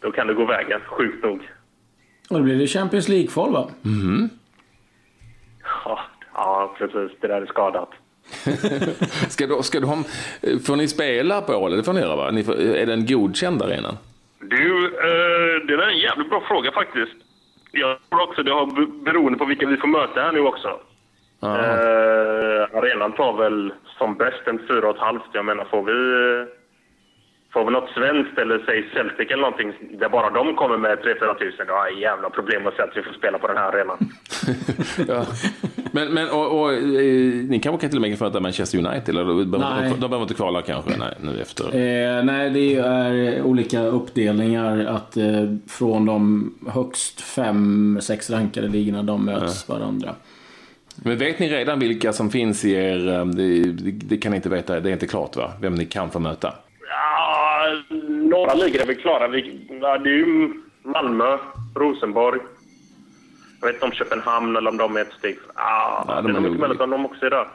då 0.02 0.12
kan 0.12 0.28
det 0.28 0.34
gå 0.34 0.46
vägen, 0.46 0.82
sjukt 0.82 1.24
nog. 1.24 1.50
Och 2.30 2.36
då 2.38 2.44
blir 2.44 2.56
det 2.56 2.68
Champions 2.68 3.10
League-kval 3.10 3.52
va? 3.54 3.70
Ja, 5.86 6.00
ja, 6.34 6.76
precis. 6.78 7.18
Det 7.22 7.28
där 7.28 7.42
är 7.42 7.46
skadat. 7.46 7.90
Ska 9.30 9.48
du, 9.48 9.64
ska 9.64 9.80
du 9.80 9.86
ha, 9.88 10.04
får 10.66 10.76
ni 10.76 10.88
spela 10.88 11.42
på 11.42 11.54
Åle? 11.54 11.76
Det 11.76 11.84
får 11.84 11.94
ni 11.94 12.00
göra 12.00 12.16
va? 12.16 12.32
Ni 12.32 12.44
får, 12.44 12.56
är 12.60 12.86
det 12.86 12.94
en 12.94 13.06
godkänd 13.06 13.62
arena? 13.62 13.98
Du, 14.42 14.86
eh, 14.86 15.68
det 15.68 15.76
där 15.78 15.84
är 15.84 15.90
en 15.92 15.98
jävligt 16.00 16.30
bra 16.30 16.42
fråga 16.48 16.72
faktiskt. 16.72 17.12
Jag 17.72 17.98
tror 18.10 18.22
också 18.30 18.44
det 18.44 18.52
har 18.52 18.66
be- 18.66 19.04
beroende 19.12 19.38
på 19.40 19.46
vilka 19.46 19.68
vi 19.68 19.78
får 19.78 19.88
möta 19.88 20.22
här 20.22 20.32
nu 20.32 20.40
också. 20.40 20.80
Ja. 21.40 21.58
Eh, 21.58 22.78
arenan 22.78 23.12
tar 23.12 23.34
väl 23.38 23.74
som 23.98 24.16
bäst 24.18 24.42
en 24.48 24.60
fyra 24.68 24.90
och 24.90 24.96
ett 24.96 25.02
halvt. 25.02 25.24
Jag 25.34 25.46
menar, 25.46 25.66
får 25.66 25.84
vi, 25.84 25.92
eh, 26.42 26.48
får 27.54 27.66
vi 27.66 27.72
något 27.72 27.90
svenskt 27.90 28.38
eller 28.38 28.64
säg 28.66 28.90
Celtic 28.94 29.28
eller 29.32 29.42
någonting 29.42 29.74
där 30.00 30.10
bara 30.10 30.30
de 30.30 30.56
kommer 30.56 30.78
med 30.78 30.98
3-4 30.98 31.38
tusen, 31.40 31.68
då 31.68 31.74
har 31.74 31.88
jag 31.88 32.00
jävla 32.00 32.30
problem 32.30 32.68
att 32.68 32.76
säga 32.76 32.88
att 32.88 32.98
vi 32.98 33.02
får 33.02 33.14
spela 33.14 33.38
på 33.40 33.48
den 33.48 33.58
här 33.58 33.68
arenan. 33.72 33.98
ja. 35.08 35.26
Men, 35.92 36.14
men 36.14 36.30
och, 36.30 36.60
och, 36.62 36.74
eh, 36.74 36.80
ni 37.50 37.60
kanske 37.64 37.82
kan 37.82 37.90
till 37.90 37.98
och 37.98 38.02
med 38.02 38.22
möta 38.22 38.40
Manchester 38.40 38.78
United? 38.78 39.10
Eller 39.10 39.26
de 39.26 39.52
behöver, 39.52 39.82
Nej. 39.82 39.92
de 39.92 40.00
behöver 40.00 40.22
inte 40.22 40.34
kvala 40.34 40.62
kanske 40.62 40.98
nej, 40.98 41.14
nu 41.22 41.42
efter? 41.42 41.66
Eh, 41.66 42.24
nej, 42.24 42.50
det 42.50 42.76
är 42.76 43.42
olika 43.42 43.82
uppdelningar. 43.82 44.86
Att 44.86 45.18
eh, 45.18 45.26
från 45.68 46.06
de 46.06 46.54
högst 46.68 47.22
fem, 47.22 47.98
sex 48.02 48.30
rankade 48.30 48.68
ligorna, 48.68 49.04
de 49.04 49.26
möts 49.26 49.70
varandra. 49.70 50.16
Men 50.96 51.18
vet 51.18 51.40
ni 51.40 51.50
redan 51.50 51.80
vilka 51.80 52.14
som 52.14 52.30
finns 52.30 52.66
i 52.66 52.72
er... 52.74 53.08
eh, 53.10 53.26
Det, 53.26 53.64
det, 53.64 53.92
det 53.92 54.18
kan 54.18 54.30
ni 54.32 54.36
inte 54.36 54.50
veta, 54.50 54.80
det 54.80 54.90
är 54.90 54.94
inte 54.94 55.08
klart 55.08 55.36
va? 55.36 55.52
Vem 55.62 55.76
ni 55.76 55.86
kan 55.86 56.10
få 56.10 56.20
möta? 56.20 56.54
Ja, 58.50 58.56
några 58.56 58.68
ligor 58.68 58.82
är 58.82 58.86
väl 58.86 58.96
klara. 58.96 59.28
Vi, 59.28 59.68
ja, 59.82 59.98
det 59.98 60.10
är 60.10 60.14
ju 60.14 60.54
Malmö, 60.84 61.38
Rosenborg. 61.76 62.40
Jag 63.62 63.68
vet 63.68 63.76
inte 63.76 63.86
om 63.86 63.92
Köpenhamn 63.92 64.56
eller 64.56 64.72
om 64.72 64.78
de 64.78 64.98
är 64.98 65.02
ett 65.02 65.14
steg... 65.18 65.38
Ja, 65.56 66.06
Ja, 66.08 66.16
de 66.16 66.24
det 66.24 66.30
är 66.30 66.34
nog 66.34 66.44
mycket 66.44 66.60
möjligt 66.60 66.82
att 66.82 66.90
de 66.92 67.06
också 67.06 67.26
är 67.26 67.30
där. 67.30 67.48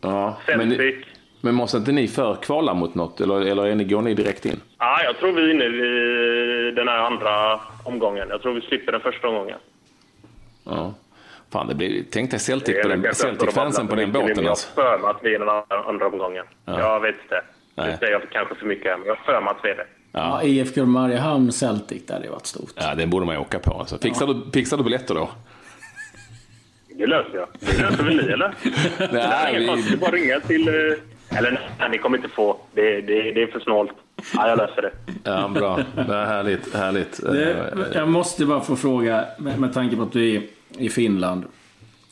Ja, 0.00 0.36
men, 0.46 0.70
Celtic. 0.70 1.06
men 1.40 1.54
måste 1.54 1.76
inte 1.76 1.92
ni 1.92 2.08
förkvala 2.08 2.74
mot 2.74 2.94
något? 2.94 3.20
Eller, 3.20 3.40
eller 3.40 3.66
är 3.66 3.74
ni, 3.74 3.84
går 3.84 4.02
ni 4.02 4.14
direkt 4.14 4.46
in? 4.46 4.60
Ja, 4.78 5.02
jag 5.04 5.16
tror 5.18 5.32
vi 5.32 5.42
är 5.42 5.50
inne 5.54 5.64
i 5.64 6.70
den 6.70 6.88
här 6.88 6.98
andra 6.98 7.60
omgången. 7.84 8.28
Jag 8.30 8.42
tror 8.42 8.54
vi 8.54 8.60
slipper 8.60 8.92
den 8.92 9.00
första 9.00 9.28
omgången. 9.28 9.58
Ja. 10.64 10.94
Fan, 11.52 11.68
det 11.68 11.74
blir, 11.74 12.04
tänk 12.10 12.30
dig 12.30 12.40
Celtic 12.40 12.74
Det 12.74 12.82
på 12.82 12.88
den, 12.88 13.14
Celtic-fansen 13.14 13.88
på 13.88 13.94
den 13.94 14.12
båten 14.12 14.32
men 14.36 14.48
alltså. 14.48 14.68
Jag 14.76 14.84
har 14.84 14.98
för 14.98 15.02
mig 15.02 15.10
att 15.10 15.18
vi 15.22 15.28
är 15.30 15.34
i 15.34 15.38
den 15.38 15.48
andra, 15.86 16.06
omgången. 16.06 16.44
Jag 16.64 17.00
vet 17.00 17.16
inte. 17.22 17.42
Nej. 17.74 17.90
Nu 17.90 17.96
säger 17.96 18.12
jag 18.12 18.22
kanske 18.30 18.54
för 18.54 18.66
mycket 18.66 18.98
men 18.98 19.06
jag 19.06 19.14
har 19.16 19.24
för 19.24 19.40
mig 19.40 19.50
att 19.50 19.64
vi 19.64 19.70
är 19.70 19.76
det. 19.76 19.86
Ja. 20.12 20.42
IFK 20.42 20.84
Mariehamn, 20.86 21.52
Celtic, 21.52 22.06
där 22.06 22.14
hade 22.14 22.26
det 22.26 22.30
varit 22.32 22.46
stort. 22.46 22.70
Ja, 22.74 22.94
den 22.94 23.10
borde 23.10 23.26
man 23.26 23.34
ju 23.34 23.40
åka 23.40 23.58
på. 23.58 23.74
Alltså. 23.78 23.98
Fixar, 23.98 24.26
du, 24.26 24.50
fixar 24.52 24.76
du 24.76 24.82
biljetter 24.84 25.14
då? 25.14 25.28
Det 26.98 27.06
löser 27.06 27.34
jag. 27.34 27.48
Det 27.60 27.78
löser 27.82 28.02
väl 28.04 28.16
ni, 28.16 28.22
eller? 28.32 28.54
Nej, 29.12 29.52
det 29.54 29.58
vi-. 29.58 29.82
Det 29.82 29.92
är 29.92 29.96
bara 29.96 30.10
ringa 30.10 30.40
till... 30.40 30.68
eh, 30.68 31.38
Eller 31.38 31.60
nej, 31.78 31.90
ni 31.90 31.98
kommer 31.98 32.16
inte 32.16 32.28
få. 32.28 32.56
Det, 32.74 33.00
det, 33.00 33.32
det 33.32 33.42
är 33.42 33.46
för 33.46 33.60
snålt. 33.60 33.90
Ja, 34.34 34.48
jag 34.48 34.58
löser 34.58 34.82
det. 34.82 34.90
Ja, 35.24 35.48
bra. 35.48 35.76
Det 35.94 36.00
är 36.14 36.26
härligt. 36.26 36.74
härligt. 36.74 37.20
Det, 37.22 37.52
Eh, 37.52 37.78
jag 37.94 38.08
måste 38.08 38.46
bara 38.46 38.60
få 38.60 38.76
fråga, 38.76 39.24
med, 39.38 39.60
med 39.60 39.74
tanke 39.74 39.96
på 39.96 40.02
att 40.02 40.12
du 40.12 40.34
är 40.36 40.42
i 40.78 40.88
Finland 40.88 41.44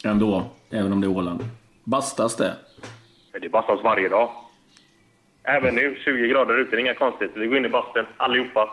ändå, 0.05 0.45
även 0.71 0.93
om 0.93 1.01
det 1.01 1.07
är 1.07 1.17
Åland. 1.17 1.45
Bastas 1.85 2.37
det? 2.37 2.55
Det 3.41 3.49
bastas 3.49 3.81
varje 3.85 4.09
dag. 4.09 4.31
Även 5.45 5.75
nu, 5.75 5.97
20 6.05 6.29
grader 6.29 6.59
ute, 6.59 6.71
det 6.71 6.77
är 6.77 6.81
inga 6.81 6.95
konstigt. 6.95 7.31
Vi 7.35 7.47
går 7.47 7.59
in 7.59 7.65
i 7.65 7.69
bastun, 7.69 8.07
allihopa. 8.17 8.71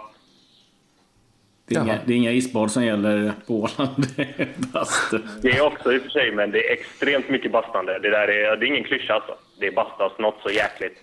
Det 1.68 1.76
är, 1.76 1.84
inga, 1.84 2.00
det 2.06 2.14
är 2.14 2.18
inga 2.18 2.32
isbad 2.32 2.72
som 2.72 2.86
gäller 2.86 3.34
på 3.48 3.54
Åland. 3.54 4.06
Det 4.16 4.40
är 4.40 4.48
bastu. 4.74 5.20
Det 5.42 5.50
är 5.50 5.66
också 5.66 5.94
i 5.94 5.98
och 5.98 6.02
för 6.02 6.10
sig, 6.10 6.32
men 6.32 6.52
det 6.52 6.70
är 6.70 6.74
extremt 6.74 7.30
mycket 7.30 7.52
bastande. 7.52 8.00
Det 8.00 8.10
där 8.10 8.28
är, 8.28 8.58
det 8.58 8.66
är 8.66 8.68
ingen 8.68 8.84
klyscha 8.84 9.14
alltså. 9.14 9.36
Det 9.60 9.72
bastas 9.72 10.12
något 10.20 10.42
så 10.44 10.50
jäkligt. 10.50 10.98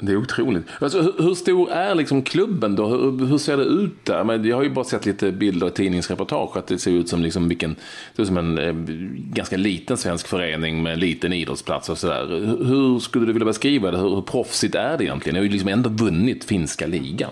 Det 0.00 0.12
är 0.12 0.16
otroligt. 0.16 0.66
Alltså, 0.80 1.02
hur, 1.02 1.12
hur 1.18 1.34
stor 1.34 1.70
är 1.70 1.94
liksom 1.94 2.22
klubben 2.22 2.76
då? 2.76 2.86
Hur, 2.86 3.26
hur 3.26 3.38
ser 3.38 3.56
det 3.56 3.64
ut 3.64 4.04
där? 4.04 4.24
Men 4.24 4.44
jag 4.44 4.56
har 4.56 4.62
ju 4.62 4.70
bara 4.70 4.84
sett 4.84 5.06
lite 5.06 5.32
bilder 5.32 5.66
och 5.66 5.74
tidningsreportage 5.74 6.56
att 6.56 6.66
det 6.66 6.78
ser 6.78 6.90
ut 6.90 7.08
som, 7.08 7.22
liksom 7.22 7.48
vilken, 7.48 7.76
det 8.16 8.26
som 8.26 8.36
en 8.36 8.58
eh, 8.58 8.74
ganska 9.34 9.56
liten 9.56 9.96
svensk 9.96 10.28
förening 10.28 10.82
med 10.82 10.92
en 10.92 10.98
liten 10.98 11.32
idrottsplats 11.32 11.88
och 11.88 11.98
sådär. 11.98 12.26
Hur, 12.28 12.64
hur 12.64 12.98
skulle 12.98 13.26
du 13.26 13.32
vilja 13.32 13.46
beskriva 13.46 13.90
det? 13.90 13.98
Hur, 13.98 14.14
hur 14.14 14.22
proffsigt 14.22 14.74
är 14.74 14.98
det 14.98 15.04
egentligen? 15.04 15.34
Ni 15.34 15.40
har 15.40 15.44
ju 15.44 15.52
liksom 15.52 15.68
ändå 15.68 15.90
vunnit 15.90 16.44
finska 16.44 16.86
ligan. 16.86 17.30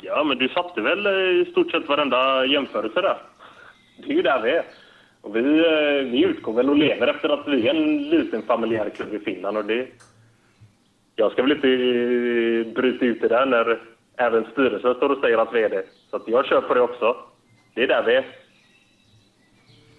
Ja, 0.00 0.24
men 0.24 0.38
du 0.38 0.48
satte 0.48 0.80
väl 0.80 1.06
eh, 1.06 1.12
i 1.12 1.48
stort 1.50 1.70
sett 1.70 1.88
varenda 1.88 2.46
jämförelse 2.46 3.00
där. 3.00 3.16
Det 4.06 4.12
är 4.12 4.16
ju 4.16 4.22
där 4.22 4.42
vi 4.42 4.50
är. 4.50 4.64
Och 5.20 5.36
vi, 5.36 5.40
eh, 5.40 6.10
vi 6.12 6.24
utgår 6.24 6.52
väl 6.52 6.70
och 6.70 6.76
lever 6.76 7.06
efter 7.06 7.28
att 7.28 7.48
vi 7.48 7.68
är 7.68 7.74
en 7.74 8.10
liten 8.10 8.42
familjär 8.42 8.90
klubb 8.90 9.14
i 9.14 9.18
Finland. 9.18 9.56
Och 9.56 9.64
det, 9.64 9.86
jag 11.16 11.32
ska 11.32 11.42
väl 11.42 11.52
inte 11.52 11.68
eh, 11.68 12.74
bryta 12.74 13.04
ut 13.04 13.20
det 13.20 13.28
där 13.28 13.46
när 13.46 13.78
även 14.16 14.44
styrelsen 14.52 14.94
står 14.94 15.08
och 15.08 15.18
säger 15.20 15.38
att 15.38 15.54
vi 15.54 15.62
är 15.62 15.68
det. 15.68 15.84
Så 16.10 16.16
att 16.16 16.28
jag 16.28 16.46
kör 16.46 16.60
på 16.60 16.74
det 16.74 16.80
också. 16.80 17.16
Det 17.74 17.82
är 17.82 17.86
där 17.86 18.02
vi 18.06 18.14
är. 18.14 18.24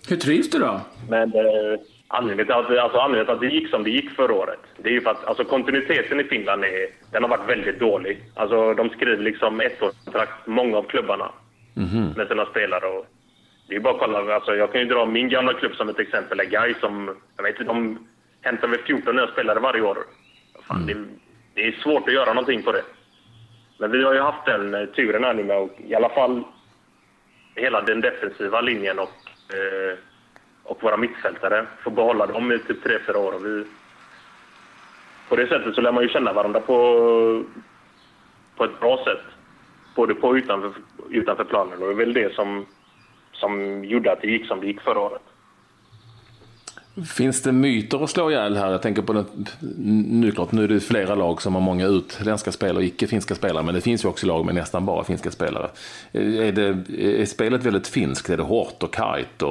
Hur 0.09 0.17
trivs 0.17 0.49
du 0.49 0.59
då? 0.59 0.81
Men 1.09 1.33
eh, 1.33 1.79
anledningen, 2.07 2.45
till 2.45 2.55
att, 2.55 2.83
alltså, 2.83 2.97
anledningen 2.97 3.25
till 3.25 3.35
att 3.35 3.41
det 3.41 3.57
gick 3.57 3.69
som 3.69 3.83
det 3.83 3.89
gick 3.89 4.09
förra 4.11 4.33
året, 4.33 4.59
det 4.77 4.89
är 4.89 4.93
ju 4.93 5.01
för 5.01 5.11
att 5.11 5.25
alltså, 5.25 5.43
kontinuiteten 5.43 6.19
i 6.19 6.23
Finland 6.23 6.63
är, 6.63 6.87
den 7.11 7.23
har 7.23 7.29
varit 7.29 7.49
väldigt 7.49 7.79
dålig. 7.79 8.23
Alltså, 8.35 8.73
de 8.73 8.89
skriver 8.89 9.23
liksom 9.23 9.61
ettårskontrakt, 9.61 10.47
många 10.47 10.77
av 10.77 10.83
klubbarna, 10.83 11.31
med 12.15 12.27
sina 12.27 12.45
spelare. 12.45 12.85
Och 12.85 13.05
det 13.67 13.75
är 13.75 13.79
bara 13.79 13.93
att 13.93 13.99
kolla, 13.99 14.35
alltså, 14.35 14.55
jag 14.55 14.71
kan 14.71 14.81
ju 14.81 14.87
dra 14.87 15.05
min 15.05 15.29
gamla 15.29 15.53
klubb 15.53 15.75
som 15.75 15.89
ett 15.89 15.99
exempel, 15.99 16.37
Guy 16.37 16.73
som, 16.79 17.15
jag 17.37 17.43
vet 17.43 17.59
inte, 17.59 17.73
de 17.73 18.07
hämtar 18.41 18.67
väl 18.67 18.79
14 18.79 19.15
nya 19.15 19.27
spelare 19.27 19.59
varje 19.59 19.81
år. 19.81 19.97
Fan, 20.67 20.85
det, 20.85 20.97
det 21.53 21.67
är 21.67 21.71
svårt 21.71 22.07
att 22.07 22.13
göra 22.13 22.33
någonting 22.33 22.63
på 22.63 22.71
det. 22.71 22.83
Men 23.77 23.91
vi 23.91 24.03
har 24.03 24.13
ju 24.13 24.19
haft 24.19 24.45
den 24.45 24.73
eh, 24.73 24.85
turen 24.85 25.23
här 25.23 25.33
nu 25.33 25.43
med 25.43 25.57
att 25.57 25.79
i 25.87 25.95
alla 25.95 26.09
fall 26.09 26.43
hela 27.55 27.81
den 27.81 28.01
defensiva 28.01 28.61
linjen 28.61 28.99
och, 28.99 29.53
eh, 29.53 29.97
och 30.63 30.83
våra 30.83 30.97
mittfältare 30.97 31.65
får 31.83 31.91
behålla 31.91 32.25
dem 32.25 32.51
i 32.51 32.59
typ 32.59 32.85
3-4 32.85 33.15
år. 33.15 33.33
Och 33.33 33.45
vi, 33.45 33.65
på 35.29 35.35
det 35.35 35.47
sättet 35.47 35.75
så 35.75 35.81
lär 35.81 35.91
man 35.91 36.03
ju 36.03 36.09
känna 36.09 36.33
varandra 36.33 36.59
på, 36.59 37.43
på 38.55 38.63
ett 38.63 38.79
bra 38.79 39.03
sätt. 39.05 39.23
Både 39.95 40.15
på 40.15 40.27
och 40.27 40.33
utanför, 40.33 40.71
utanför 41.09 41.43
planen. 41.43 41.81
Och 41.81 41.87
det 41.87 41.93
är 41.93 42.05
väl 42.05 42.13
det 42.13 42.35
som, 42.35 42.65
som 43.31 43.83
gjorde 43.83 44.11
att 44.11 44.21
det 44.21 44.27
gick 44.27 44.47
som 44.47 44.61
det 44.61 44.67
gick 44.67 44.81
förra 44.81 44.99
året. 44.99 45.21
Finns 47.05 47.41
det 47.41 47.51
myter 47.51 48.03
att 48.03 48.09
slå 48.09 48.31
ihjäl 48.31 48.57
här? 48.57 48.71
Jag 48.71 48.81
tänker 48.81 49.01
på 49.01 49.13
det, 49.13 49.25
nu, 50.07 50.31
klart, 50.31 50.51
nu 50.51 50.63
är 50.63 50.67
det 50.67 50.79
flera 50.79 51.15
lag 51.15 51.41
som 51.41 51.53
har 51.55 51.61
många 51.61 51.87
utländska 51.87 52.51
spelare 52.51 52.77
och 52.77 52.83
icke-finska 52.83 53.35
spelare, 53.35 53.63
men 53.63 53.75
det 53.75 53.81
finns 53.81 54.05
ju 54.05 54.09
också 54.09 54.27
lag 54.27 54.45
med 54.45 54.55
nästan 54.55 54.85
bara 54.85 55.03
finska 55.03 55.31
spelare. 55.31 55.69
Är, 56.11 56.51
det, 56.51 56.93
är 57.21 57.25
spelet 57.25 57.63
väldigt 57.63 57.87
finskt? 57.87 58.29
Är 58.29 58.37
det 58.37 58.43
hårt 58.43 58.83
och 58.83 58.93
kargt? 58.93 59.43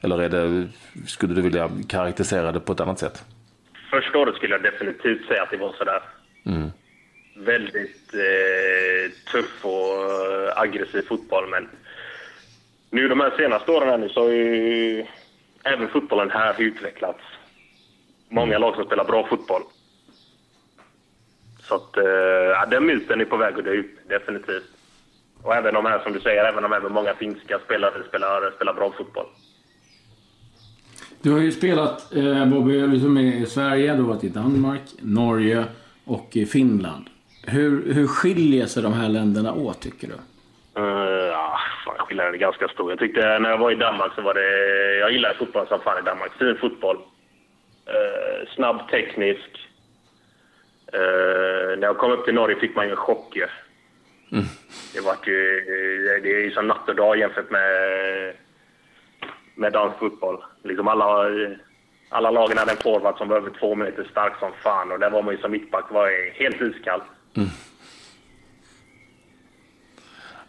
Eller 0.00 0.22
är 0.22 0.28
det, 0.28 0.68
skulle 1.06 1.34
du 1.34 1.42
vilja 1.42 1.70
karaktärisera 1.88 2.52
det 2.52 2.60
på 2.60 2.72
ett 2.72 2.80
annat 2.80 2.98
sätt? 2.98 3.24
Första 3.90 4.18
året 4.18 4.34
skulle 4.34 4.54
jag 4.54 4.62
definitivt 4.62 5.26
säga 5.26 5.42
att 5.42 5.50
det 5.50 5.56
var 5.56 5.72
sådär. 5.72 6.02
Väldigt 7.36 8.14
eh, 8.14 9.32
tuff 9.32 9.64
och 9.64 9.72
eh, 9.72 10.60
aggressiv 10.60 11.02
fotboll. 11.02 11.48
Men 11.50 11.68
nu 12.90 13.08
de 13.08 13.20
här 13.20 13.32
senaste 13.36 13.70
åren 13.70 13.88
här 13.88 13.98
nu 13.98 14.08
så 14.08 14.20
har 14.20 14.30
ju 14.30 15.06
även 15.64 15.88
fotbollen 15.88 16.30
här 16.30 16.54
utvecklats 16.58 17.20
många 18.28 18.58
lag 18.58 18.74
som 18.74 18.84
spelar 18.84 19.04
bra 19.04 19.26
fotboll. 19.26 19.62
Så 21.60 21.74
att, 21.74 21.96
eh, 21.96 22.04
ja, 22.52 22.66
den 22.66 22.86
myten 22.86 23.20
är 23.20 23.24
på 23.24 23.36
väg 23.36 23.58
att 23.58 23.64
dö 23.64 23.70
ut, 23.70 24.08
definitivt. 24.08 24.64
Och 25.42 25.54
även 25.54 25.74
de 25.74 25.86
här, 25.86 25.98
som 25.98 26.12
du 26.12 26.20
säger, 26.20 26.44
även 26.44 26.62
de 26.62 26.72
här 26.72 26.80
med 26.80 26.92
många 26.92 27.14
finska 27.14 27.58
spelare 27.58 28.04
spelar, 28.08 28.50
spelar 28.56 28.74
bra 28.74 28.92
fotboll. 28.92 29.26
Du 31.22 31.32
har 31.32 31.38
ju 31.38 31.52
spelat, 31.52 32.14
eh, 32.14 32.46
Bobby, 32.46 32.86
liksom 32.86 33.18
i 33.18 33.46
Sverige, 33.46 33.94
du 33.94 34.02
har 34.02 34.08
varit 34.08 34.24
i 34.24 34.28
Danmark, 34.28 34.82
Norge 35.00 35.64
och 36.04 36.36
i 36.36 36.46
Finland. 36.46 37.04
Hur, 37.46 37.92
hur 37.92 38.06
skiljer 38.06 38.66
sig 38.66 38.82
de 38.82 38.92
här 38.92 39.08
länderna 39.08 39.52
åt, 39.52 39.80
tycker 39.80 40.08
du? 40.08 40.14
Uh, 40.82 40.88
ja, 40.88 41.17
fan, 41.88 42.06
skillnaden 42.06 42.34
är 42.34 42.38
ganska 42.38 42.68
stor. 42.68 42.90
Jag 42.90 42.98
tyckte 42.98 43.38
när 43.38 43.50
jag 43.50 43.58
var 43.58 43.70
i 43.70 43.74
Danmark 43.74 44.12
så 44.14 44.22
var 44.22 44.34
det... 44.34 44.98
Jag 44.98 45.12
gillade 45.12 45.34
fotboll 45.34 45.68
som 45.68 45.80
fan 45.80 46.02
i 46.02 46.06
Danmark. 46.06 46.32
Fin 46.38 46.56
fotboll. 46.60 46.96
Eh, 47.86 48.48
snabb, 48.54 48.90
teknisk. 48.90 49.68
Eh, 50.92 51.78
när 51.78 51.86
jag 51.86 51.98
kom 51.98 52.12
upp 52.12 52.24
till 52.24 52.34
Norge 52.34 52.60
fick 52.60 52.76
man 52.76 52.84
ju 52.86 52.90
en 52.90 52.96
chock 52.96 53.36
ju. 53.36 53.46
Mm. 54.32 54.44
Det, 54.94 55.00
var 55.00 55.16
ju, 55.26 55.60
det 56.22 56.30
är 56.30 56.44
ju 56.44 56.50
som 56.50 56.66
natt 56.66 56.88
och 56.88 56.94
dag 56.94 57.18
jämfört 57.18 57.50
med, 57.50 57.70
med 59.54 59.72
dansk 59.72 59.98
fotboll. 59.98 60.44
Liksom 60.64 60.88
alla, 60.88 61.30
alla 62.08 62.30
lagen 62.30 62.58
hade 62.58 62.70
en 62.70 62.76
forward 62.76 63.18
som 63.18 63.28
var 63.28 63.36
över 63.36 63.50
två 63.50 63.74
meter 63.74 64.08
stark 64.10 64.38
som 64.38 64.52
fan 64.62 64.92
och 64.92 64.98
där 64.98 65.10
var 65.10 65.22
man 65.22 65.34
ju 65.34 65.40
som 65.40 65.50
mittback 65.50 65.90
var 65.90 66.32
helt 66.38 66.60
iskall. 66.60 67.02
Mm. 67.36 67.48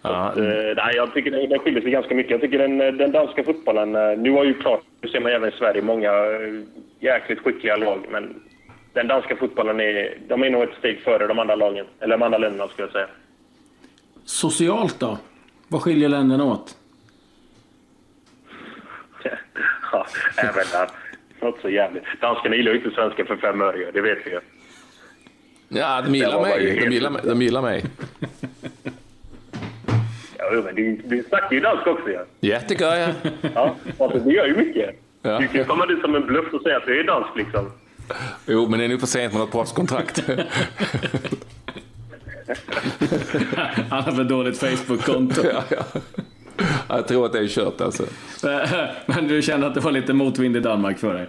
Ja. 0.02 0.10
Att, 0.10 0.38
eh, 0.38 0.44
nej, 0.76 0.96
jag 0.96 1.14
tycker 1.14 1.32
den, 1.32 1.50
den 1.50 1.60
skiljer 1.60 1.82
sig 1.82 1.92
ganska 1.92 2.16
mycket. 2.16 2.32
Jag 2.32 2.42
tycker 2.42 2.58
den, 2.58 2.78
den 2.78 3.12
danska 3.12 3.44
fotbollen... 3.44 3.96
Eh, 3.96 4.18
nu 4.18 4.32
har 4.32 4.44
ju 4.44 4.54
klart, 4.54 4.82
nu 5.02 5.10
ser 5.10 5.20
man 5.20 5.32
även 5.32 5.50
i 5.50 5.52
Sverige, 5.52 5.82
många 5.82 6.10
eh, 6.10 6.64
jäkligt 7.00 7.40
skickliga 7.40 7.76
lag. 7.76 8.06
Men 8.12 8.42
den 8.94 9.08
danska 9.08 9.36
fotbollen 9.36 9.80
är, 9.80 10.18
de 10.28 10.44
är 10.44 10.50
nog 10.50 10.64
ett 10.64 10.78
steg 10.80 11.02
före 11.02 11.28
de 11.28 11.40
andra 11.40 11.56
lagen. 11.56 11.86
Eller 12.00 12.18
de 12.18 12.24
andra 12.24 12.38
länderna, 12.38 12.68
skulle 12.68 12.88
jag 12.88 12.92
säga. 12.92 13.08
Socialt 14.26 15.00
då? 15.00 15.18
Vad 15.68 15.82
skiljer 15.82 16.10
länderna 16.10 16.44
åt? 16.44 16.76
ja, 19.92 20.06
även 20.38 20.66
där. 20.72 20.90
Något 21.42 21.62
så 21.62 21.70
jävligt. 21.70 22.04
Danskarna 22.22 22.56
gillar 22.56 22.72
ju 22.72 22.78
inte 22.78 22.92
svenskar 22.92 23.24
för 23.24 23.36
fem 23.36 23.62
öre, 23.62 23.92
det 23.94 24.02
vet 24.02 24.18
vi 24.26 24.32
ju. 24.32 24.40
Ja, 25.70 26.02
de 26.02 26.16
gillar 26.16 26.42
mig. 26.42 26.80
De 26.80 26.92
gillar, 26.92 27.22
de 27.24 27.42
gillar 27.42 27.62
mig. 27.62 27.84
Ja, 30.52 30.62
men 30.62 30.76
du, 30.76 30.96
du 31.06 31.24
snackar 31.24 31.52
ju 31.52 31.60
dansk 31.60 31.88
också 31.88 32.10
ja. 32.10 32.22
Ja, 32.40 32.60
det 32.68 32.80
gör 32.80 32.96
jag. 32.96 33.12
Ja, 33.56 33.76
alltså, 34.00 34.20
det 34.20 34.34
gör 34.34 34.46
ju 34.46 34.56
mycket. 34.56 34.96
Ja. 35.22 35.40
Du 35.40 35.48
kan 35.48 35.66
komma 35.66 35.86
dit 35.86 36.02
som 36.02 36.16
en 36.16 36.26
bluff 36.26 36.54
och 36.54 36.62
säga 36.62 36.78
att 36.78 36.86
du 36.86 37.00
är 37.00 37.04
dansk 37.04 37.30
liksom. 37.36 37.72
Jo, 38.46 38.68
men 38.70 38.80
det 38.80 38.86
är 38.86 38.90
nog 38.90 39.00
för 39.00 39.08
sent 39.08 39.34
med 39.34 39.40
något 39.40 39.52
proffskontrakt. 39.52 40.24
Han 43.90 44.04
har 44.04 44.12
för 44.12 44.24
dåligt 44.24 44.60
Facebook-konto. 44.60 45.42
ja, 45.54 45.64
ja. 45.70 45.84
Jag 46.90 47.08
tror 47.08 47.26
att 47.26 47.34
det 47.34 47.40
är 47.40 47.48
kört 47.48 47.82
alltså. 47.82 48.04
Men 49.06 49.28
du 49.28 49.42
kände 49.42 49.68
att 49.68 49.74
det 49.74 49.80
var 49.80 49.92
lite 49.92 50.14
motvind 50.14 50.58
i 50.58 50.60
Danmark 50.60 51.00
för 51.00 51.14
dig? 51.14 51.28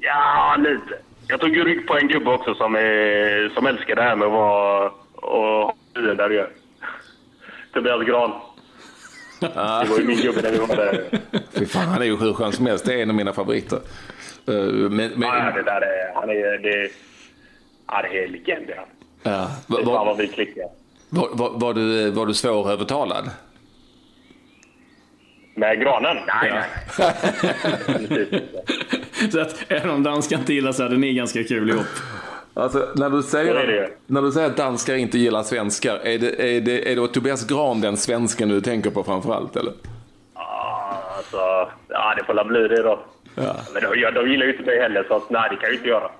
Ja, 0.00 0.56
lite. 0.58 0.98
Jag 1.28 1.40
tog 1.40 1.56
ju 1.56 1.64
rygg 1.64 1.86
på 1.86 1.98
en 1.98 2.08
gubbe 2.08 2.30
också 2.30 2.54
som, 2.54 2.74
är, 2.74 3.54
som 3.54 3.66
älskar 3.66 3.96
det 3.96 4.02
här 4.02 4.16
med 4.16 4.26
att 4.26 4.32
vara 4.32 4.90
och 5.14 5.42
ha 5.42 5.74
där 5.94 6.28
det 6.28 6.50
Tobias 7.76 8.06
Gran. 8.06 8.30
Det 9.40 9.90
var 9.90 9.98
ju 9.98 10.04
min 10.04 10.20
gubbe 10.20 10.42
när 10.42 10.50
vi 10.50 10.58
var 10.58 10.76
där. 10.76 11.04
Fy 11.52 11.66
fan, 11.66 11.88
han 11.88 12.02
är 12.02 12.06
ju 12.06 12.16
hur 12.16 12.32
skön 12.32 12.52
som 12.52 12.66
helst. 12.66 12.84
Det 12.84 12.94
är 12.94 13.02
en 13.02 13.10
av 13.10 13.16
mina 13.16 13.32
favoriter. 13.32 13.80
Eh, 14.48 14.54
men, 14.54 14.90
men... 14.90 15.22
Ja, 15.22 15.52
det 15.54 15.62
där 15.62 15.80
är... 15.80 16.14
Han 16.14 16.30
är... 16.30 16.58
Det, 16.58 16.90
ja, 17.86 18.02
det 18.02 18.24
är 18.24 18.28
legend, 18.28 18.66
ja. 18.76 18.86
Ja. 19.22 19.50
Var, 19.66 19.82
var, 19.82 20.04
vad 20.04 20.16
vi 20.16 20.28
klickar. 20.28 20.64
Var, 21.08 21.28
var, 21.32 21.50
var, 21.50 21.74
du, 21.74 22.10
var 22.10 22.26
du 22.26 22.34
svårövertalad? 22.34 23.30
Med 25.54 25.80
granen? 25.80 26.16
Nej, 26.16 26.50
ja. 26.50 26.62
nej. 26.98 27.14
så 29.30 29.40
att 29.40 29.64
även 29.68 29.90
om 29.90 30.02
danskan 30.02 30.40
inte 30.40 30.54
gillar 30.54 30.72
så 30.72 30.82
hade 30.82 30.96
ni 30.96 31.14
ganska 31.14 31.44
kul 31.44 31.70
ihop? 31.70 31.86
Alltså, 32.56 32.88
när, 32.94 33.10
du 33.10 33.22
säger, 33.22 33.88
när 34.06 34.22
du 34.22 34.32
säger 34.32 34.46
att 34.46 34.56
danskar 34.56 34.94
inte 34.94 35.18
gillar 35.18 35.42
svenskar, 35.42 36.00
är 36.02 36.18
det, 36.18 36.56
är 36.56 36.60
det, 36.60 36.92
är 36.92 36.96
det 36.96 37.08
Tobias 37.08 37.46
Gran 37.46 37.80
den 37.80 37.96
svensken 37.96 38.48
du 38.48 38.60
tänker 38.60 38.90
på 38.90 39.04
framförallt 39.04 39.56
eller? 39.56 39.72
Ja, 40.34 41.02
alltså, 41.16 41.36
ja 41.88 42.14
det 42.16 42.24
får 42.24 42.34
väl 42.34 42.46
bli 42.46 42.68
det 42.68 42.82
då. 42.82 43.00
Ja. 43.34 43.56
Men 43.74 43.82
de, 43.82 44.10
de 44.14 44.30
gillar 44.30 44.46
ju 44.46 44.52
inte 44.52 44.64
mig 44.64 44.80
heller, 44.80 45.04
så 45.08 45.22
nej 45.28 45.48
det 45.50 45.56
kan 45.56 45.68
jag 45.68 45.74
inte 45.74 45.88
göra. 45.88 46.10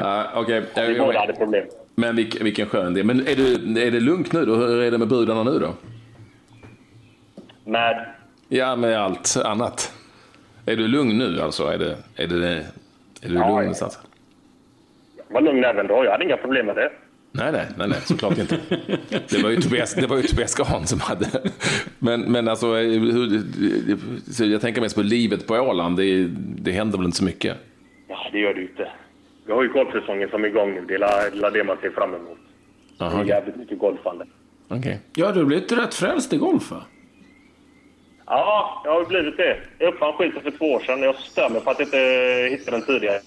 Uh, 0.00 0.38
okay. 0.38 0.62
Vi 0.88 0.98
båda 0.98 1.18
hade 1.18 1.32
problem. 1.32 1.66
Men 1.94 2.16
vilken, 2.16 2.44
vilken 2.44 2.68
skön 2.68 2.92
idé. 2.92 3.04
Men 3.04 3.26
är, 3.26 3.36
du, 3.36 3.54
är 3.82 3.90
det 3.90 4.00
lugnt 4.00 4.32
nu 4.32 4.44
då? 4.44 4.54
Hur 4.54 4.82
är 4.82 4.90
det 4.90 4.98
med 4.98 5.08
brudarna 5.08 5.42
nu 5.42 5.58
då? 5.58 5.74
Med? 7.64 8.06
Ja, 8.48 8.76
med 8.76 9.00
allt 9.02 9.36
annat. 9.44 9.92
Är 10.66 10.76
du 10.76 10.88
lugn 10.88 11.18
nu 11.18 11.40
alltså? 11.40 11.64
Är, 11.64 11.78
det, 11.78 11.96
är, 12.16 12.26
det, 12.26 12.66
är 13.20 13.28
du 13.28 13.34
ja, 13.34 13.40
lugn 13.40 13.48
någonstans? 13.48 13.98
Jag 14.02 14.15
var 15.28 15.40
lugn 15.40 15.64
även 15.64 15.86
då. 15.86 16.04
Jag 16.04 16.10
hade 16.10 16.24
inga 16.24 16.36
problem 16.36 16.66
med 16.66 16.76
det. 16.76 16.90
Nej, 17.32 17.52
nej, 17.52 17.66
nej, 17.76 17.88
nej 17.88 18.00
såklart 18.00 18.38
inte. 18.38 18.58
Det 19.08 19.42
var 19.42 19.50
ju 19.50 19.56
Tobias, 19.56 19.94
det 19.94 20.06
var 20.06 20.16
ju 20.16 20.22
Tobias 20.22 20.54
Gahn 20.54 20.86
som 20.86 21.00
hade. 21.00 21.26
Men, 21.98 22.20
men 22.20 22.48
alltså, 22.48 22.74
hur, 22.74 23.42
jag 24.44 24.60
tänker 24.60 24.80
mest 24.80 24.96
på 24.96 25.02
livet 25.02 25.46
på 25.46 25.54
Åland. 25.54 25.96
Det, 25.96 26.26
det 26.38 26.72
händer 26.72 26.98
väl 26.98 27.04
inte 27.04 27.16
så 27.16 27.24
mycket? 27.24 27.56
Ja, 28.08 28.28
det 28.32 28.38
gör 28.38 28.54
det 28.54 28.62
inte. 28.62 28.88
Vi 29.46 29.52
har 29.52 29.62
ju 29.62 29.72
golfsäsongen 29.72 30.28
som 30.28 30.44
är 30.44 30.48
igång 30.48 30.74
nu. 30.74 30.84
Det 30.88 30.94
är 30.94 31.50
det 31.50 31.64
man 31.64 31.76
ser 31.80 31.90
fram 31.90 32.14
emot. 32.14 32.38
Aha, 32.98 33.18
det 33.18 33.24
är 33.24 33.28
jävligt 33.28 33.56
mycket 33.56 33.78
golfande. 33.78 34.26
Okay. 34.68 34.96
Ja, 35.14 35.32
du 35.32 35.38
har 35.38 35.46
blivit 35.46 35.72
rätt 35.72 35.94
frälst 35.94 36.32
i 36.32 36.36
golf 36.36 36.70
va? 36.70 36.82
Ja, 38.26 38.82
jag 38.84 38.92
har 38.92 39.04
blivit 39.04 39.36
det. 39.36 39.56
Jag 39.78 39.94
uppfann 39.94 40.12
skiten 40.12 40.42
för 40.42 40.50
två 40.50 40.64
år 40.64 40.80
sedan. 40.80 41.02
Jag 41.02 41.14
stör 41.14 41.50
mig 41.50 41.60
på 41.60 41.70
att 41.70 41.78
jag 41.78 41.86
inte 41.86 41.98
hittade 42.50 42.76
den 42.76 42.86
tidigare. 42.86 43.20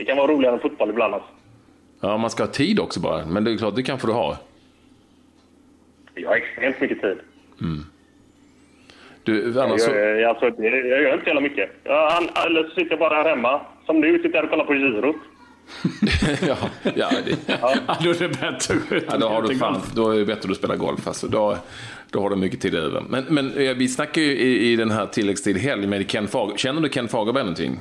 Det 0.00 0.04
kan 0.04 0.16
vara 0.16 0.32
roligare 0.32 0.54
än 0.54 0.60
fotboll 0.60 0.90
ibland 0.90 1.14
alltså. 1.14 1.28
Ja, 2.00 2.16
man 2.16 2.30
ska 2.30 2.42
ha 2.42 2.50
tid 2.50 2.80
också 2.80 3.00
bara. 3.00 3.26
Men 3.26 3.44
det 3.44 3.52
är 3.52 3.56
klart, 3.56 3.76
det 3.76 3.82
kan 3.82 3.98
får 3.98 4.08
du 4.08 4.14
ha. 4.14 4.38
Jag 6.14 6.28
har 6.28 6.36
extremt 6.36 6.80
mycket 6.80 7.00
tid. 7.00 7.18
Mm. 7.60 7.84
Du, 9.22 9.60
annars 9.60 9.80
jag, 9.80 10.20
gör, 10.20 10.28
alltså, 10.28 10.44
jag 10.62 11.02
gör 11.02 11.12
inte 11.12 11.24
så 11.24 11.28
jävla 11.28 11.40
mycket. 11.40 11.70
Jag, 11.84 12.22
eller 12.46 12.64
så 12.64 12.68
sitter 12.68 12.90
jag 12.90 12.98
bara 12.98 13.14
här 13.14 13.28
hemma. 13.28 13.60
Som 13.86 14.00
nu 14.00 14.18
sitter 14.22 14.34
jag 14.34 14.44
och 14.44 14.50
kollar 14.50 14.64
på 14.64 14.72
girot. 14.72 15.16
ja, 16.48 16.56
ja, 16.94 17.10
det, 17.24 17.38
ja. 17.60 17.96
då 18.04 18.10
är 18.10 18.28
det 18.28 18.40
bättre 18.40 18.74
ja, 19.10 19.16
då, 19.16 19.28
har 19.28 19.42
du 19.42 19.54
fan, 19.54 19.80
då 19.94 20.10
är 20.10 20.18
det 20.18 20.24
bättre 20.24 20.50
att 20.50 20.56
spela 20.56 20.76
golf. 20.76 21.06
Alltså, 21.06 21.28
då, 21.28 21.56
då 22.10 22.20
har 22.20 22.30
du 22.30 22.36
mycket 22.36 22.60
tid 22.60 22.74
över. 22.74 23.02
Men, 23.08 23.24
men 23.28 23.52
vi 23.78 23.88
snackar 23.88 24.22
ju 24.22 24.32
i, 24.32 24.72
i 24.72 24.76
den 24.76 24.90
här 24.90 25.06
tilläggstid 25.06 25.56
helg 25.56 25.86
med 25.86 26.10
Ken 26.10 26.28
Fager. 26.28 26.56
Känner 26.56 26.80
du 26.80 26.88
Ken 26.88 27.08
Fagerberg 27.08 27.42
någonting? 27.42 27.78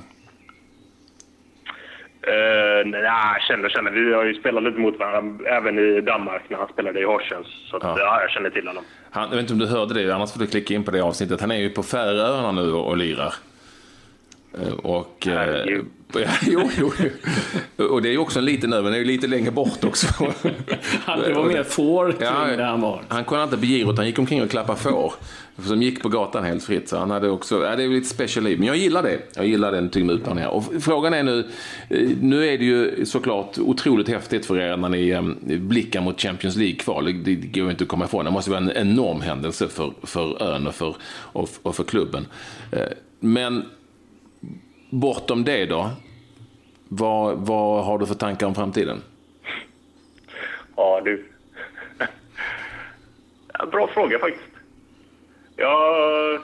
Uh, 2.29 2.85
nej, 2.85 3.41
känner, 3.47 3.69
känner. 3.69 3.91
Vi 3.91 4.13
har 4.13 4.25
ju 4.25 4.33
spelat 4.33 4.63
lite 4.63 4.79
mot 4.79 4.99
varandra 4.99 5.49
även 5.49 5.79
i 5.79 6.01
Danmark 6.01 6.41
när 6.49 6.57
han 6.57 6.67
spelade 6.67 6.99
i 6.99 7.03
Horsens. 7.03 7.47
Så 7.69 7.77
att, 7.77 7.83
ja. 7.83 7.95
ja. 7.99 8.21
jag 8.21 8.31
känner 8.31 8.49
till 8.49 8.67
honom. 8.67 8.83
Han, 9.11 9.23
jag 9.23 9.29
vet 9.29 9.39
inte 9.39 9.53
om 9.53 9.59
du 9.59 9.67
hörde 9.67 9.93
det, 9.93 10.15
annars 10.15 10.33
får 10.33 10.39
du 10.39 10.47
klicka 10.47 10.73
in 10.73 10.83
på 10.83 10.91
det 10.91 11.01
avsnittet. 11.01 11.41
Han 11.41 11.51
är 11.51 11.55
ju 11.55 11.69
på 11.69 11.83
Färöarna 11.83 12.51
nu 12.51 12.71
och, 12.71 12.97
lirar. 12.97 13.33
Uh, 14.63 14.73
och, 14.73 15.27
uh, 15.27 15.81
Ja, 16.13 16.29
jo, 16.47 16.69
jo. 16.77 16.91
Och 17.85 18.01
det 18.01 18.09
är 18.09 18.11
ju 18.11 18.17
också 18.17 18.39
en 18.39 18.45
liten 18.45 18.73
över, 18.73 18.83
den 18.83 18.93
är 18.93 18.97
ju 18.97 19.05
lite 19.05 19.27
längre 19.27 19.51
bort 19.51 19.83
också. 19.83 20.07
det 21.25 21.33
var 21.33 21.45
mer 21.45 21.63
får 21.63 22.15
ja, 22.19 22.45
där 22.57 22.63
han 22.63 22.81
var. 22.81 23.01
Han 23.07 23.25
kunde 23.25 23.43
inte 23.43 23.57
på 23.57 23.65
girot, 23.65 23.97
han 23.97 24.05
gick 24.05 24.19
omkring 24.19 24.43
och 24.43 24.49
klappade 24.49 24.79
får. 24.79 25.13
Som 25.63 25.81
gick 25.81 26.01
på 26.01 26.09
gatan 26.09 26.43
helt 26.43 26.63
fritt. 26.63 26.89
Så 26.89 26.97
han 26.97 27.11
hade 27.11 27.29
också, 27.29 27.63
ja, 27.63 27.75
det 27.75 27.83
är 27.83 27.87
lite 27.87 28.07
special 28.07 28.43
liv. 28.43 28.59
Men 28.59 28.67
jag 28.67 28.77
gillar 28.77 29.03
det. 29.03 29.19
Jag 29.35 29.47
gillar 29.47 29.71
den 29.71 30.21
av 30.27 30.37
här. 30.37 30.49
Och 30.49 30.63
frågan 30.79 31.13
är 31.13 31.23
nu, 31.23 31.47
eh, 31.89 32.09
nu 32.21 32.47
är 32.47 32.57
det 32.57 32.65
ju 32.65 33.05
såklart 33.05 33.57
otroligt 33.57 34.09
häftigt 34.09 34.45
för 34.45 34.59
er 34.59 34.77
när 34.77 34.89
ni 34.89 35.57
blickar 35.57 36.01
mot 36.01 36.21
Champions 36.21 36.55
League-kval. 36.55 37.23
Det 37.23 37.35
går 37.35 37.71
inte 37.71 37.83
att 37.83 37.87
komma 37.87 38.05
ifrån. 38.05 38.25
Det 38.25 38.31
måste 38.31 38.51
vara 38.51 38.61
en 38.61 38.71
enorm 38.71 39.21
händelse 39.21 39.67
för, 39.67 39.93
för 40.03 40.43
ön 40.43 40.67
och 40.67 40.75
för, 40.75 40.95
och, 41.11 41.49
och 41.61 41.75
för 41.75 41.83
klubben. 41.83 42.27
Eh, 42.71 42.83
men 43.19 43.65
bortom 44.89 45.43
det 45.43 45.65
då? 45.65 45.89
Vad, 46.87 47.37
vad 47.37 47.85
har 47.85 47.97
du 47.99 48.05
för 48.05 48.15
tankar 48.15 48.47
om 48.47 48.55
framtiden? 48.55 49.01
Ja, 50.75 51.01
du. 51.05 51.25
Bra 53.71 53.87
fråga 53.87 54.19
faktiskt. 54.19 54.45
Ja, 55.55 56.39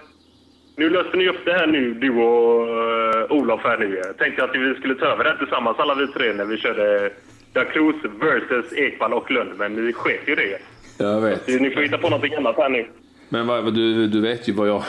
nu 0.76 0.90
löste 0.90 1.18
ni 1.18 1.30
upp 1.30 1.46
det 1.46 1.54
här 1.54 1.68
nu, 1.68 1.94
du 1.94 2.10
och 2.10 2.68
uh, 2.68 3.32
Olof 3.32 3.62
här 3.64 3.78
nu. 3.78 4.02
Jag 4.06 4.18
tänkte 4.18 4.44
att 4.44 4.56
vi 4.56 4.76
skulle 4.76 4.96
ta 4.96 5.06
över 5.06 5.24
det 5.24 5.38
tillsammans 5.38 5.80
alla 5.80 5.96
vi 5.96 6.08
tre 6.08 6.34
när 6.34 6.46
vi 6.46 6.58
körde 6.58 7.12
Dacruz 7.54 7.96
versus 8.20 8.74
Ekvall 8.74 9.14
och 9.14 9.32
Lund, 9.32 9.50
men 9.58 9.74
ni 9.86 9.94
sket 9.94 10.22
ju 10.28 10.36
det. 10.36 10.60
Jag 10.98 11.22
vet. 11.22 11.46
Så 11.46 11.52
ni 11.52 11.70
får 11.70 11.82
hitta 11.82 11.98
på 11.98 12.10
någonting 12.10 12.36
annat 12.36 12.56
här 12.58 12.70
nu. 12.70 12.88
Men 13.30 13.48
vad, 13.48 13.74
du, 13.74 14.08
du 14.08 14.22
vet 14.22 14.48
ju 14.48 14.54
vad 14.54 14.68
jag... 14.68 14.84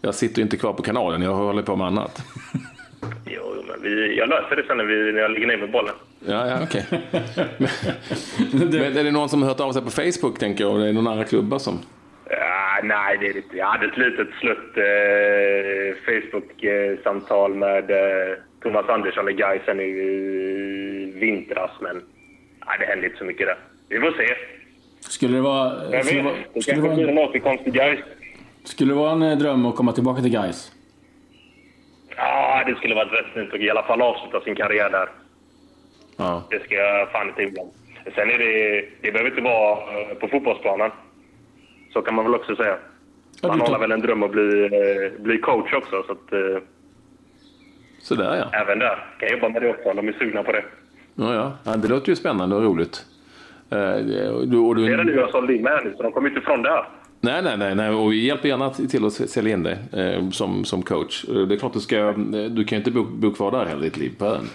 Jag 0.00 0.14
sitter 0.14 0.42
inte 0.42 0.56
kvar 0.56 0.72
på 0.72 0.82
kanalen, 0.82 1.22
jag 1.22 1.34
håller 1.34 1.62
på 1.62 1.76
med 1.76 1.86
annat. 1.86 2.22
Jo, 3.26 3.64
men 3.68 3.82
vi, 3.82 4.16
jag 4.18 4.28
löser 4.28 4.56
det 4.56 4.64
sen 4.66 4.76
när, 4.76 4.84
vi, 4.84 5.12
när 5.12 5.20
jag 5.20 5.30
ligger 5.30 5.46
ner 5.46 5.56
med 5.56 5.70
bollen. 5.70 5.94
Ja, 6.26 6.46
ja, 6.48 6.58
okej. 6.62 6.84
men, 8.52 8.68
men 8.70 8.96
är 8.96 9.04
det 9.04 9.10
någon 9.10 9.28
som 9.28 9.42
har 9.42 9.48
hört 9.48 9.60
av 9.60 9.72
sig 9.72 9.82
på 9.82 9.90
Facebook, 9.90 10.38
tänker 10.38 10.64
jag? 10.64 10.72
Och 10.72 10.78
det 10.80 10.88
är 10.88 10.92
någon 10.92 11.06
andra 11.06 11.24
klubbar 11.24 11.58
som... 11.58 11.78
Ja, 12.30 12.80
nej, 12.82 13.18
det 13.20 13.26
är 13.26 13.36
inte. 13.36 13.56
Jag 13.56 13.66
hade 13.66 13.86
ett 13.86 13.96
litet 13.96 14.28
slutt 14.40 14.76
eh, 14.76 15.96
Facebook-samtal 16.06 17.54
med 17.54 17.90
eh, 17.90 18.36
Thomas 18.62 18.88
Andersson 18.88 19.28
i 19.28 19.32
Gais 19.32 19.62
sen 19.64 19.80
i 19.80 21.12
vintras, 21.14 21.70
men 21.80 21.96
nej, 22.66 22.76
det 22.80 22.86
hände 22.86 23.06
inte 23.06 23.18
så 23.18 23.24
mycket 23.24 23.46
där. 23.46 23.56
Vi 23.88 24.00
får 24.00 24.10
se. 24.12 24.34
Skulle 25.00 25.36
det 25.36 25.42
vara... 25.42 25.72
Jag 25.92 26.04
Skulle 26.06 26.22
det 26.22 26.24
vet, 26.24 26.24
vara, 26.24 26.34
det 26.54 26.62
skulle 26.62 26.76
det 26.76 26.80
kanske 26.80 26.80
vara, 26.80 26.94
blir 26.94 27.08
en, 27.08 27.18
en 27.18 27.28
återkomst 27.28 27.64
till 27.64 27.72
Gais. 27.72 27.98
skulle 28.64 28.90
det 28.92 28.98
vara 28.98 29.12
en 29.12 29.22
eh, 29.22 29.38
dröm 29.38 29.66
att 29.66 29.76
komma 29.76 29.92
tillbaka 29.92 30.22
till 30.22 30.32
Gais? 30.32 30.72
Ja, 32.68 32.74
det 32.74 32.78
skulle 32.78 32.94
varit 32.94 33.12
rätt 33.12 33.32
fint 33.34 33.54
att 33.54 33.60
i 33.60 33.70
alla 33.70 33.82
fall 33.82 34.02
avsluta 34.02 34.40
sin 34.40 34.54
karriär 34.54 34.90
där. 34.90 35.08
Ja. 36.16 36.42
Det 36.50 36.64
ska 36.64 36.74
jag 36.74 37.10
fan 37.10 37.28
inte 37.28 37.42
ibland. 37.42 37.70
Sen 38.14 38.30
är 38.30 38.38
det... 38.38 38.84
Det 39.02 39.12
behöver 39.12 39.30
inte 39.30 39.42
vara 39.42 40.00
eh, 40.00 40.14
på 40.14 40.28
fotbollsplanen. 40.28 40.90
Så 41.92 42.02
kan 42.02 42.14
man 42.14 42.24
väl 42.24 42.34
också 42.34 42.56
säga. 42.56 42.76
Ja, 43.42 43.48
Man 43.48 43.58
tar- 43.60 43.72
har 43.72 43.78
väl 43.78 43.92
en 43.92 44.00
dröm 44.00 44.22
att 44.22 44.30
bli, 44.30 44.64
eh, 44.64 45.22
bli 45.22 45.38
coach 45.38 45.72
också, 45.74 46.02
så 46.06 46.12
att 46.12 46.32
eh, 46.32 46.62
Sådär 48.00 48.36
ja. 48.52 48.58
även 48.60 48.78
där 48.78 48.94
kan 49.18 49.28
jag 49.28 49.30
jobba 49.30 49.48
med 49.48 49.62
det 49.62 49.70
också 49.70 49.92
de 49.94 50.08
är 50.08 50.12
sugna 50.12 50.42
på 50.42 50.52
det. 50.52 50.64
Ja, 51.14 51.34
ja. 51.34 51.52
ja. 51.64 51.76
Det 51.76 51.88
låter 51.88 52.08
ju 52.08 52.16
spännande 52.16 52.56
och 52.56 52.62
roligt. 52.62 53.04
Eh, 53.70 53.94
du, 54.46 54.58
och 54.58 54.76
du, 54.76 54.86
Det 54.86 54.92
är 54.92 54.96
det 54.96 55.04
nu 55.04 55.14
jag 55.14 55.30
sålde 55.30 55.54
in 55.54 55.62
med 55.62 55.72
här 55.72 55.84
nu, 55.84 55.94
så 55.96 56.02
de 56.02 56.12
kommer 56.12 56.28
inte 56.28 56.40
ifrån 56.40 56.62
det 56.62 56.70
här. 56.70 56.84
Nej, 57.20 57.42
nej, 57.42 57.56
nej, 57.58 57.74
nej. 57.74 57.90
Och 57.90 58.12
vi 58.12 58.26
hjälper 58.26 58.48
gärna 58.48 58.70
till 58.70 59.04
att 59.04 59.12
sälja 59.12 59.52
in 59.52 59.62
dig 59.62 59.78
eh, 59.92 60.30
som, 60.30 60.64
som 60.64 60.82
coach. 60.82 61.24
Eh, 61.28 61.34
Det 61.34 61.54
är 61.54 61.58
klart 61.58 61.72
du 61.72 61.80
ska, 61.80 61.96
eh, 62.08 62.14
du 62.50 62.64
kan 62.64 62.76
ju 62.76 62.80
inte 62.80 62.90
bo, 62.90 63.04
bo 63.04 63.30
kvar 63.34 63.50
där 63.50 63.66
hela 63.66 63.80
ditt 63.80 63.96
liv 63.96 64.12
på 64.18 64.24
ön. 64.26 64.48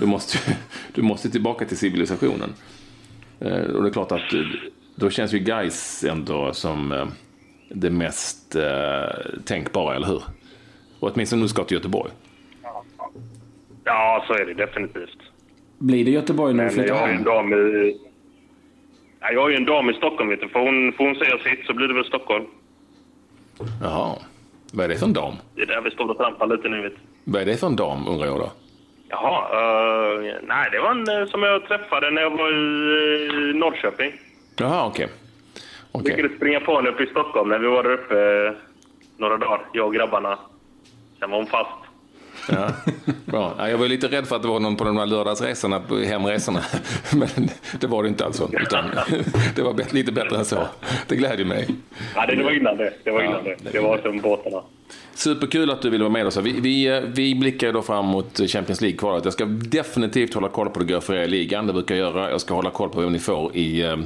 Du 0.00 0.06
måste, 0.06 0.38
du 0.94 1.02
måste 1.02 1.30
tillbaka 1.30 1.64
till 1.64 1.76
civilisationen. 1.76 2.50
Eh, 3.40 3.62
och 3.62 3.82
det 3.82 3.88
är 3.88 3.92
klart 3.92 4.12
att 4.12 4.32
eh, 4.32 4.40
då 4.94 5.10
känns 5.10 5.32
ju 5.34 5.38
guys 5.38 6.04
ändå 6.04 6.52
som 6.52 6.92
eh, 6.92 7.06
det 7.68 7.90
mest 7.90 8.56
eh, 8.56 8.62
tänkbara, 9.44 9.96
eller 9.96 10.06
hur? 10.06 10.22
Och 11.00 11.10
åtminstone 11.14 11.42
nu 11.42 11.48
ska 11.48 11.64
till 11.64 11.76
Göteborg. 11.76 12.10
Ja, 13.84 14.24
så 14.26 14.32
är 14.32 14.46
det 14.46 14.54
definitivt. 14.54 15.18
Blir 15.78 16.04
det 16.04 16.10
Göteborg 16.10 16.54
när 16.54 16.64
du 16.64 16.70
flyttar 16.70 16.94
hem? 17.06 17.24
Ja, 19.20 19.30
jag 19.32 19.40
har 19.40 19.48
ju 19.48 19.56
en 19.56 19.64
dam 19.64 19.90
i 19.90 19.94
Stockholm, 19.94 20.30
vet 20.30 20.40
du. 20.40 20.48
Får 20.48 20.60
hon, 20.60 20.92
får 20.92 21.04
hon 21.04 21.14
säga 21.14 21.38
sitt 21.38 21.66
så 21.66 21.72
blir 21.74 21.88
det 21.88 21.94
väl 21.94 22.04
Stockholm. 22.04 22.44
Jaha. 23.82 24.16
Vad 24.72 24.84
är 24.84 24.88
det 24.88 24.96
för 24.96 25.06
en 25.06 25.12
dam? 25.12 25.34
Det 25.54 25.62
är 25.62 25.66
där 25.66 25.80
vi 25.80 25.90
står 25.90 26.10
och 26.10 26.16
trampar 26.16 26.46
lite 26.46 26.68
nu, 26.68 26.82
vet 26.82 26.92
du. 26.94 27.00
Vad 27.32 27.42
är 27.42 27.46
det 27.46 27.56
för 27.56 27.66
en 27.66 27.76
dam, 27.76 28.08
undrar 28.08 28.26
jag 28.26 28.38
då? 28.38 28.50
Jaha, 29.08 29.42
eh, 29.52 30.34
nej 30.42 30.68
det 30.72 30.78
var 30.80 30.90
en 30.90 31.20
eh, 31.22 31.26
som 31.28 31.42
jag 31.42 31.66
träffade 31.66 32.10
när 32.10 32.22
jag 32.22 32.30
var 32.30 32.48
i 32.52 33.26
eh, 33.28 33.56
Norrköping. 33.56 34.12
Jaha, 34.58 34.86
okej. 34.86 35.08
Vi 35.92 36.00
Okej. 36.00 36.12
skulle 36.12 36.36
springa 36.36 36.60
på 36.60 36.76
henne 36.76 36.88
uppe 36.90 37.02
i 37.02 37.06
Stockholm 37.06 37.48
när 37.48 37.58
vi 37.58 37.66
var 37.66 37.82
där 37.82 37.90
uppe 37.92 38.54
några 39.16 39.36
dagar, 39.36 39.60
jag 39.72 39.86
och 39.86 39.94
grabbarna. 39.94 40.38
Sen 41.18 41.30
var 41.30 41.36
hon 41.38 41.46
fast. 41.46 41.70
Ja, 42.50 42.70
bra. 43.24 43.54
Ja, 43.58 43.68
jag 43.68 43.78
var 43.78 43.88
lite 43.88 44.08
rädd 44.08 44.26
för 44.26 44.36
att 44.36 44.42
det 44.42 44.48
var 44.48 44.60
någon 44.60 44.76
på 44.76 44.84
de 44.84 44.96
här 44.96 45.06
lördagsresorna, 45.06 45.82
hemresorna. 46.06 46.60
Men 47.14 47.50
det 47.80 47.86
var 47.86 48.02
det 48.02 48.08
inte 48.08 48.24
alltså. 48.24 48.50
Utan 48.52 48.84
det 49.54 49.62
var 49.62 49.94
lite 49.94 50.12
bättre 50.12 50.36
än 50.36 50.44
så. 50.44 50.58
Det 51.06 51.16
glädjer 51.16 51.46
mig. 51.46 51.68
Ja, 52.14 52.26
det, 52.26 52.42
var 52.42 52.56
innan 52.56 52.76
det. 52.76 52.92
Det 53.04 53.10
var 53.10 53.22
innan 53.22 53.40
Ja, 53.44 53.54
det. 53.62 53.70
Det 53.72 53.80
var 53.80 53.98
som 53.98 54.18
båtarna. 54.18 54.62
Superkul 55.14 55.70
att 55.70 55.82
du 55.82 55.90
ville 55.90 56.04
vara 56.04 56.12
med 56.12 56.26
oss. 56.26 56.36
Vi, 56.36 56.60
vi, 56.60 57.02
vi 57.06 57.34
blickar 57.34 57.72
då 57.72 57.82
fram 57.82 58.06
mot 58.06 58.50
Champions 58.50 58.80
League-kvalet. 58.80 59.24
Jag 59.24 59.32
ska 59.32 59.44
definitivt 59.44 60.34
hålla 60.34 60.48
koll 60.48 60.70
på 60.70 60.78
det 60.80 60.92
går 60.92 61.00
för 61.00 61.14
er 61.14 61.22
i 61.22 61.28
ligan. 61.28 61.66
Det 61.66 61.72
brukar 61.72 61.94
jag 61.94 62.12
göra. 62.12 62.30
Jag 62.30 62.40
ska 62.40 62.54
hålla 62.54 62.70
koll 62.70 62.88
på 62.88 63.00
vem 63.00 63.12
ni 63.12 63.18
får 63.18 63.56
i, 63.56 63.82
eh, 63.82 63.96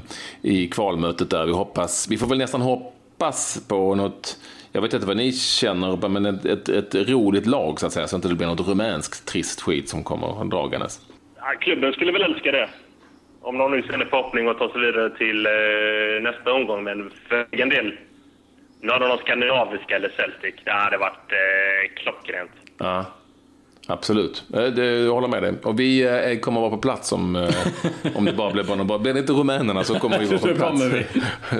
i 0.42 0.68
kvalmötet 0.68 1.30
där. 1.30 1.46
Vi 1.46 1.52
hoppas, 1.52 2.08
vi 2.10 2.18
får 2.18 2.26
väl 2.26 2.38
nästan 2.38 2.60
hoppas 2.60 3.64
på 3.68 3.94
något 3.94 4.38
jag 4.74 4.82
vet 4.82 4.92
inte 4.94 5.06
vad 5.06 5.16
ni 5.16 5.32
känner, 5.32 6.08
men 6.08 6.26
ett, 6.26 6.44
ett, 6.44 6.68
ett 6.68 6.94
roligt 7.08 7.46
lag 7.46 7.80
så 7.80 7.86
att 7.86 7.92
säga, 7.92 8.06
så 8.08 8.16
att 8.16 8.22
det 8.22 8.26
inte 8.28 8.36
blir 8.38 8.46
något 8.46 8.68
rumänskt 8.68 9.26
trist 9.28 9.60
skit 9.60 9.88
som 9.88 10.04
kommer 10.04 10.44
dragandes. 10.44 11.00
Ja, 11.36 11.44
klubben 11.60 11.92
skulle 11.92 12.12
väl 12.12 12.22
älska 12.22 12.52
det. 12.52 12.68
Om 13.42 13.58
någon 13.58 13.70
nu 13.70 13.82
känner 13.82 14.04
förhoppning 14.04 14.48
att 14.48 14.58
ta 14.58 14.72
sig 14.72 14.80
vidare 14.80 15.10
till 15.10 15.46
eh, 15.46 16.22
nästa 16.22 16.52
omgång. 16.52 16.84
Men 16.84 17.10
för 17.28 17.46
egen 17.50 17.68
del, 17.68 17.94
någon 18.80 19.02
av 19.02 19.08
de 19.08 19.18
skandinaviska 19.18 19.96
eller 19.96 20.08
Celtic, 20.16 20.54
det 20.64 20.70
hade 20.70 20.98
varit 20.98 21.32
eh, 21.32 21.94
klockrent. 22.02 22.50
Ja, 22.78 23.04
absolut. 23.88 24.44
Eh, 24.54 24.62
Det, 24.64 24.84
jag 24.86 25.12
håller 25.12 25.28
med 25.28 25.42
dig. 25.42 25.54
Och 25.62 25.80
vi 25.80 26.02
eh, 26.32 26.38
kommer 26.38 26.60
vara 26.60 26.70
på 26.70 26.78
plats 26.78 27.12
om, 27.12 27.36
eh, 27.36 27.48
om 28.14 28.24
det 28.24 28.32
bara 28.32 28.50
blir 28.52 28.64
bara, 28.64 28.84
bara 28.84 28.98
Blir 28.98 29.12
det 29.14 29.20
inte 29.20 29.32
rumänerna 29.32 29.84
så 29.84 29.94
kommer 29.98 30.18
vi 30.18 30.26
vara 30.26 30.38
på 30.38 30.46
plats. 30.54 30.60
kommer 30.60 30.88
vi. 30.90 31.04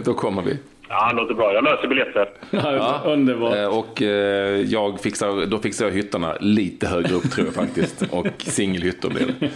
Då 0.05 0.15
kommer 0.15 0.43
vi. 0.43 0.59
Ja, 0.89 1.09
det 1.11 1.17
låter 1.17 1.35
bra. 1.35 1.53
Jag 1.55 1.65
löser 1.65 1.89
biljetter. 1.89 2.29
Ja, 2.51 3.01
Underbart. 3.05 3.55
Eh, 3.57 3.79
Och 3.79 4.03
eh, 4.03 4.61
jag 4.61 5.01
fixar, 5.01 5.47
då 5.47 5.59
fixar 5.59 5.85
jag 5.85 5.93
hytterna 5.93 6.37
lite 6.41 6.87
högre 6.87 7.15
upp 7.15 7.31
tror 7.31 7.47
jag 7.47 7.55
faktiskt. 7.55 8.03
Och 8.13 8.27
singelhytter 8.39 9.09
blir 9.09 9.27
det. 9.27 9.51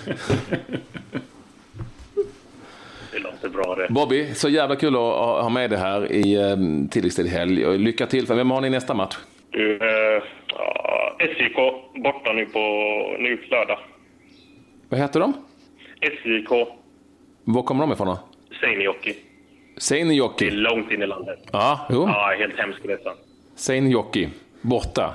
Det 3.12 3.18
låter 3.18 3.48
bra 3.48 3.74
det. 3.74 3.86
Bobby, 3.90 4.34
så 4.34 4.48
jävla 4.48 4.76
kul 4.76 4.94
att 4.94 5.00
ha 5.00 5.42
ha 5.42 5.48
med 5.48 5.70
dig 5.70 5.78
här 5.78 6.12
i 6.12 6.34
eh, 6.34 6.56
tilläggstid 6.90 7.26
helg. 7.26 7.66
Och 7.66 7.78
Lycka 7.78 8.06
till. 8.06 8.26
För 8.26 8.34
vem 8.34 8.50
har 8.50 8.60
ni 8.60 8.70
nästa 8.70 8.94
match? 8.94 9.16
Du, 9.50 9.72
eh, 9.76 10.22
ja, 10.48 11.16
SJK 11.18 11.56
borta 12.02 12.32
nu 12.32 12.46
på 12.46 12.58
nu 13.18 13.38
lördag. 13.50 13.78
Vad 14.88 15.00
heter 15.00 15.20
de? 15.20 15.32
SJK 16.00 16.50
Var 17.44 17.62
kommer 17.62 17.80
de 17.86 17.92
ifrån 17.92 18.06
då? 18.06 18.18
Seinäjoki. 19.78 20.44
Det 20.44 20.50
är 20.50 20.56
långt 20.56 20.90
in 20.90 21.02
i 21.02 21.06
landet. 21.06 21.38
Ja, 21.52 21.80
jo. 21.90 22.04
Ja, 22.08 22.34
helt 22.38 22.58
hemsk 22.58 22.78
resa. 22.84 23.10
Seinäjoki. 23.56 24.28
Borta. 24.60 25.14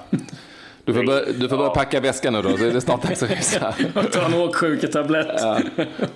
Du 0.86 0.93
får, 0.93 1.04
börja, 1.04 1.21
du 1.39 1.49
får 1.49 1.58
börja 1.58 1.69
packa 1.69 1.99
väskan 1.99 2.34
nu 2.34 2.41
då, 2.41 2.58
så 2.58 2.65
är 2.65 2.71
det 2.71 2.82
snart 2.82 3.02
dags 3.04 3.23
att 3.23 3.32
resa. 3.32 3.73
Ta 4.12 4.26
en 4.26 4.34
åksjuketablett. 4.34 5.41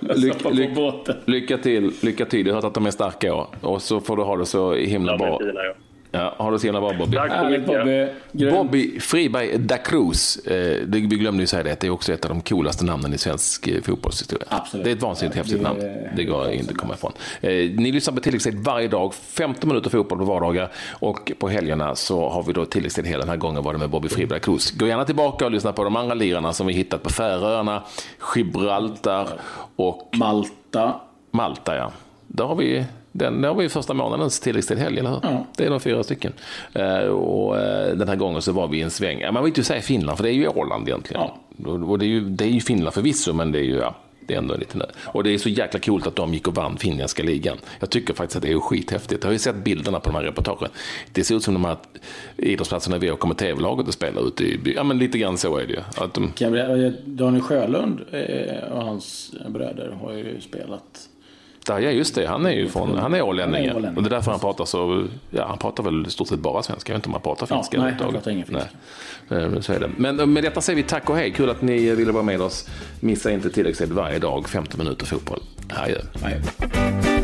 Lyck, 0.00 0.42
på 0.42 0.50
lyck, 0.50 0.74
båten. 0.74 1.16
lycka 1.24 1.58
till, 1.58 1.92
lycka 2.02 2.24
till. 2.24 2.46
Jag 2.46 2.54
har 2.54 2.62
hört 2.62 2.68
att 2.68 2.74
de 2.74 2.86
är 2.86 2.90
starka 2.90 3.34
år. 3.34 3.46
Och 3.60 3.82
så 3.82 4.00
får 4.00 4.16
du 4.16 4.22
ha 4.22 4.36
det 4.36 4.46
så 4.46 4.74
himla 4.74 5.12
De 5.12 5.18
bra. 5.18 5.38
fina, 5.38 5.64
ja. 5.64 5.72
Ja, 6.10 6.34
ha 6.38 6.50
det 6.50 6.58
så 6.58 6.66
himla 6.66 6.80
bra 6.80 6.92
Bobby. 6.92 7.16
Tack 7.16 7.30
så 7.30 7.36
Härligt 7.36 7.60
mycket. 7.60 8.12
Bobby. 8.32 8.50
Bobby 8.50 9.00
Friberg 9.00 9.58
da 9.58 9.76
Cruz. 9.76 10.36
Eh, 10.36 10.86
det, 10.86 11.00
vi 11.00 11.00
glömde 11.00 11.42
ju 11.42 11.46
säga 11.46 11.62
det, 11.62 11.80
det 11.80 11.86
är 11.86 11.90
också 11.90 12.12
ett 12.12 12.24
av 12.24 12.28
de 12.28 12.40
coolaste 12.40 12.84
namnen 12.84 13.14
i 13.14 13.18
svensk 13.18 13.68
eh, 13.68 13.82
fotbollshistoria. 13.82 14.46
Absolut. 14.48 14.84
Det 14.84 14.90
är 14.90 14.96
ett 14.96 15.02
vansinnigt 15.02 15.36
Ja, 15.36 15.42
häftigt 15.42 15.58
det 15.58 15.64
namn. 15.64 15.80
Det 16.16 16.24
går 16.24 16.50
inte 16.50 16.70
att 16.70 16.76
komma 16.76 16.94
ifrån. 16.94 17.12
Eh, 17.40 17.50
ni 17.50 17.92
lyssnar 17.92 18.14
på 18.14 18.20
tilläggstid 18.20 18.58
varje 18.58 18.88
dag, 18.88 19.14
15 19.14 19.68
minuter 19.68 19.90
fotboll 19.90 20.18
på 20.18 20.24
vardagar. 20.24 20.72
Och 20.90 21.32
på 21.38 21.48
helgerna 21.48 21.94
så 21.94 22.28
har 22.28 22.42
vi 22.42 22.52
då 22.52 22.64
tilläggstid 22.64 23.06
hela 23.06 23.20
den 23.20 23.28
här 23.28 23.36
gången 23.36 23.62
var 23.62 23.72
det 23.72 23.78
med 23.78 23.90
Bobby 23.90 24.08
Friberg 24.08 24.38
da 24.38 24.44
Cruz. 24.44 24.70
Gå 24.70 24.86
gärna 24.86 25.04
tillbaka 25.04 25.44
och 25.44 25.50
lyssna 25.50 25.72
på 25.72 25.84
de 25.84 25.96
andra 25.96 26.14
lirarna 26.14 26.52
som 26.52 26.66
vi 26.66 26.72
hittat 26.72 27.02
på 27.02 27.10
Färöarna, 27.10 27.82
Gibraltar 28.34 29.28
och 29.76 30.10
Malta. 30.16 31.00
Malta, 31.30 31.76
ja. 31.76 31.90
Där 32.26 32.44
har 32.44 32.54
vi, 32.54 32.84
den, 33.18 33.42
där 33.42 33.48
har 33.48 33.56
vi 33.56 33.68
första 33.68 33.94
månadens 33.94 34.40
tilläggstid 34.40 34.78
helg, 34.78 34.98
eller 34.98 35.10
hur? 35.10 35.20
Ja. 35.22 35.46
Det 35.56 35.64
är 35.64 35.70
de 35.70 35.80
fyra 35.80 36.02
stycken. 36.02 36.32
Eh, 36.72 36.98
och 36.98 37.58
eh, 37.58 37.96
den 37.96 38.08
här 38.08 38.16
gången 38.16 38.42
så 38.42 38.52
var 38.52 38.68
vi 38.68 38.78
i 38.78 38.82
en 38.82 38.90
sväng. 38.90 39.20
Ja, 39.20 39.32
man 39.32 39.42
vill 39.42 39.50
inte 39.50 39.64
säga 39.64 39.82
Finland, 39.82 40.16
för 40.18 40.24
det 40.24 40.30
är 40.30 40.34
ju 40.34 40.48
Åland 40.48 40.88
egentligen. 40.88 41.22
Och, 41.64 41.90
och 41.90 41.98
det, 41.98 42.04
är 42.04 42.08
ju, 42.08 42.20
det 42.20 42.44
är 42.44 42.48
ju 42.48 42.60
Finland 42.60 42.94
förvisso, 42.94 43.32
men 43.32 43.52
det 43.52 43.58
är 43.58 43.62
ju, 43.62 43.76
ja, 43.76 43.94
det 44.28 44.34
är 44.34 44.38
ändå 44.38 44.56
lite 44.56 44.78
nö. 44.78 44.84
Och 45.04 45.24
det 45.24 45.34
är 45.34 45.38
så 45.38 45.48
jäkla 45.48 45.80
coolt 45.80 46.06
att 46.06 46.16
de 46.16 46.34
gick 46.34 46.48
och 46.48 46.54
vann 46.54 46.76
finländska 46.76 47.22
ligan. 47.22 47.56
Jag 47.80 47.90
tycker 47.90 48.14
faktiskt 48.14 48.36
att 48.36 48.42
det 48.42 48.52
är 48.52 48.58
skithäftigt. 48.58 49.24
Jag 49.24 49.28
har 49.28 49.32
ju 49.32 49.38
sett 49.38 49.56
bilderna 49.56 50.00
på 50.00 50.10
de 50.10 50.16
här 50.16 50.22
reportagen. 50.22 50.68
Det 51.12 51.24
ser 51.24 51.34
ut 51.34 51.42
som 51.42 51.54
de 51.54 51.64
här 51.64 51.76
idrottsplatserna 52.36 52.98
vi 52.98 53.10
åker 53.10 53.28
med 53.28 53.36
tv-laget 53.36 53.88
och 53.88 53.94
spelar 53.94 54.28
ute 54.28 54.44
i. 54.44 54.72
Ja, 54.76 54.84
men 54.84 54.98
lite 54.98 55.18
grann 55.18 55.38
så 55.38 55.56
är 55.56 55.66
det 55.66 55.72
ju. 55.72 55.80
Att 55.96 56.14
de, 56.14 56.32
Daniel 57.04 57.42
Sjölund 57.42 58.00
eh, 58.12 58.72
och 58.72 58.84
hans 58.84 59.32
bröder 59.48 59.90
har 60.02 60.12
ju 60.12 60.40
spelat. 60.40 61.08
Ja, 61.68 61.80
ja, 61.80 61.90
just 61.90 62.14
det. 62.14 62.26
Han 62.26 62.46
är 62.46 62.50
ju 62.50 62.68
från, 62.68 62.98
han 62.98 63.14
är 63.14 63.22
ålänning. 63.22 63.72
Och 63.72 63.82
det 63.82 64.08
är 64.08 64.10
därför 64.10 64.30
han 64.30 64.40
pratar 64.40 64.64
så, 64.64 65.04
ja, 65.30 65.46
han 65.48 65.58
pratar 65.58 65.82
väl 65.82 66.06
i 66.06 66.10
stort 66.10 66.28
sett 66.28 66.38
bara 66.38 66.62
svenska. 66.62 66.92
Jag 66.92 66.94
vet 66.96 67.00
inte 67.00 67.08
om 67.08 67.12
han 67.12 67.22
pratar 67.22 67.46
Ja, 67.50 67.56
finska 67.56 67.82
nej, 67.82 67.94
han 68.00 68.12
pratar 68.12 68.30
ingen 68.30 68.46
finska. 68.46 68.68
Nej. 69.28 69.42
Eh, 69.42 69.60
Så 69.60 69.72
är 69.72 69.80
det. 69.80 69.90
Men 69.96 70.20
eh, 70.20 70.26
med 70.26 70.42
detta 70.44 70.60
säger 70.60 70.76
vi 70.76 70.82
tack 70.82 71.10
och 71.10 71.16
hej. 71.16 71.32
Kul 71.32 71.50
att 71.50 71.62
ni 71.62 71.94
ville 71.94 72.12
vara 72.12 72.22
med 72.22 72.40
oss. 72.40 72.68
Missa 73.00 73.30
inte 73.30 73.50
tilläggstid 73.50 73.92
varje 73.92 74.18
dag, 74.18 74.48
15 74.48 74.78
minuter 74.78 75.06
fotboll. 75.06 75.40
Adjö. 75.68 75.98
Nej. 76.22 77.17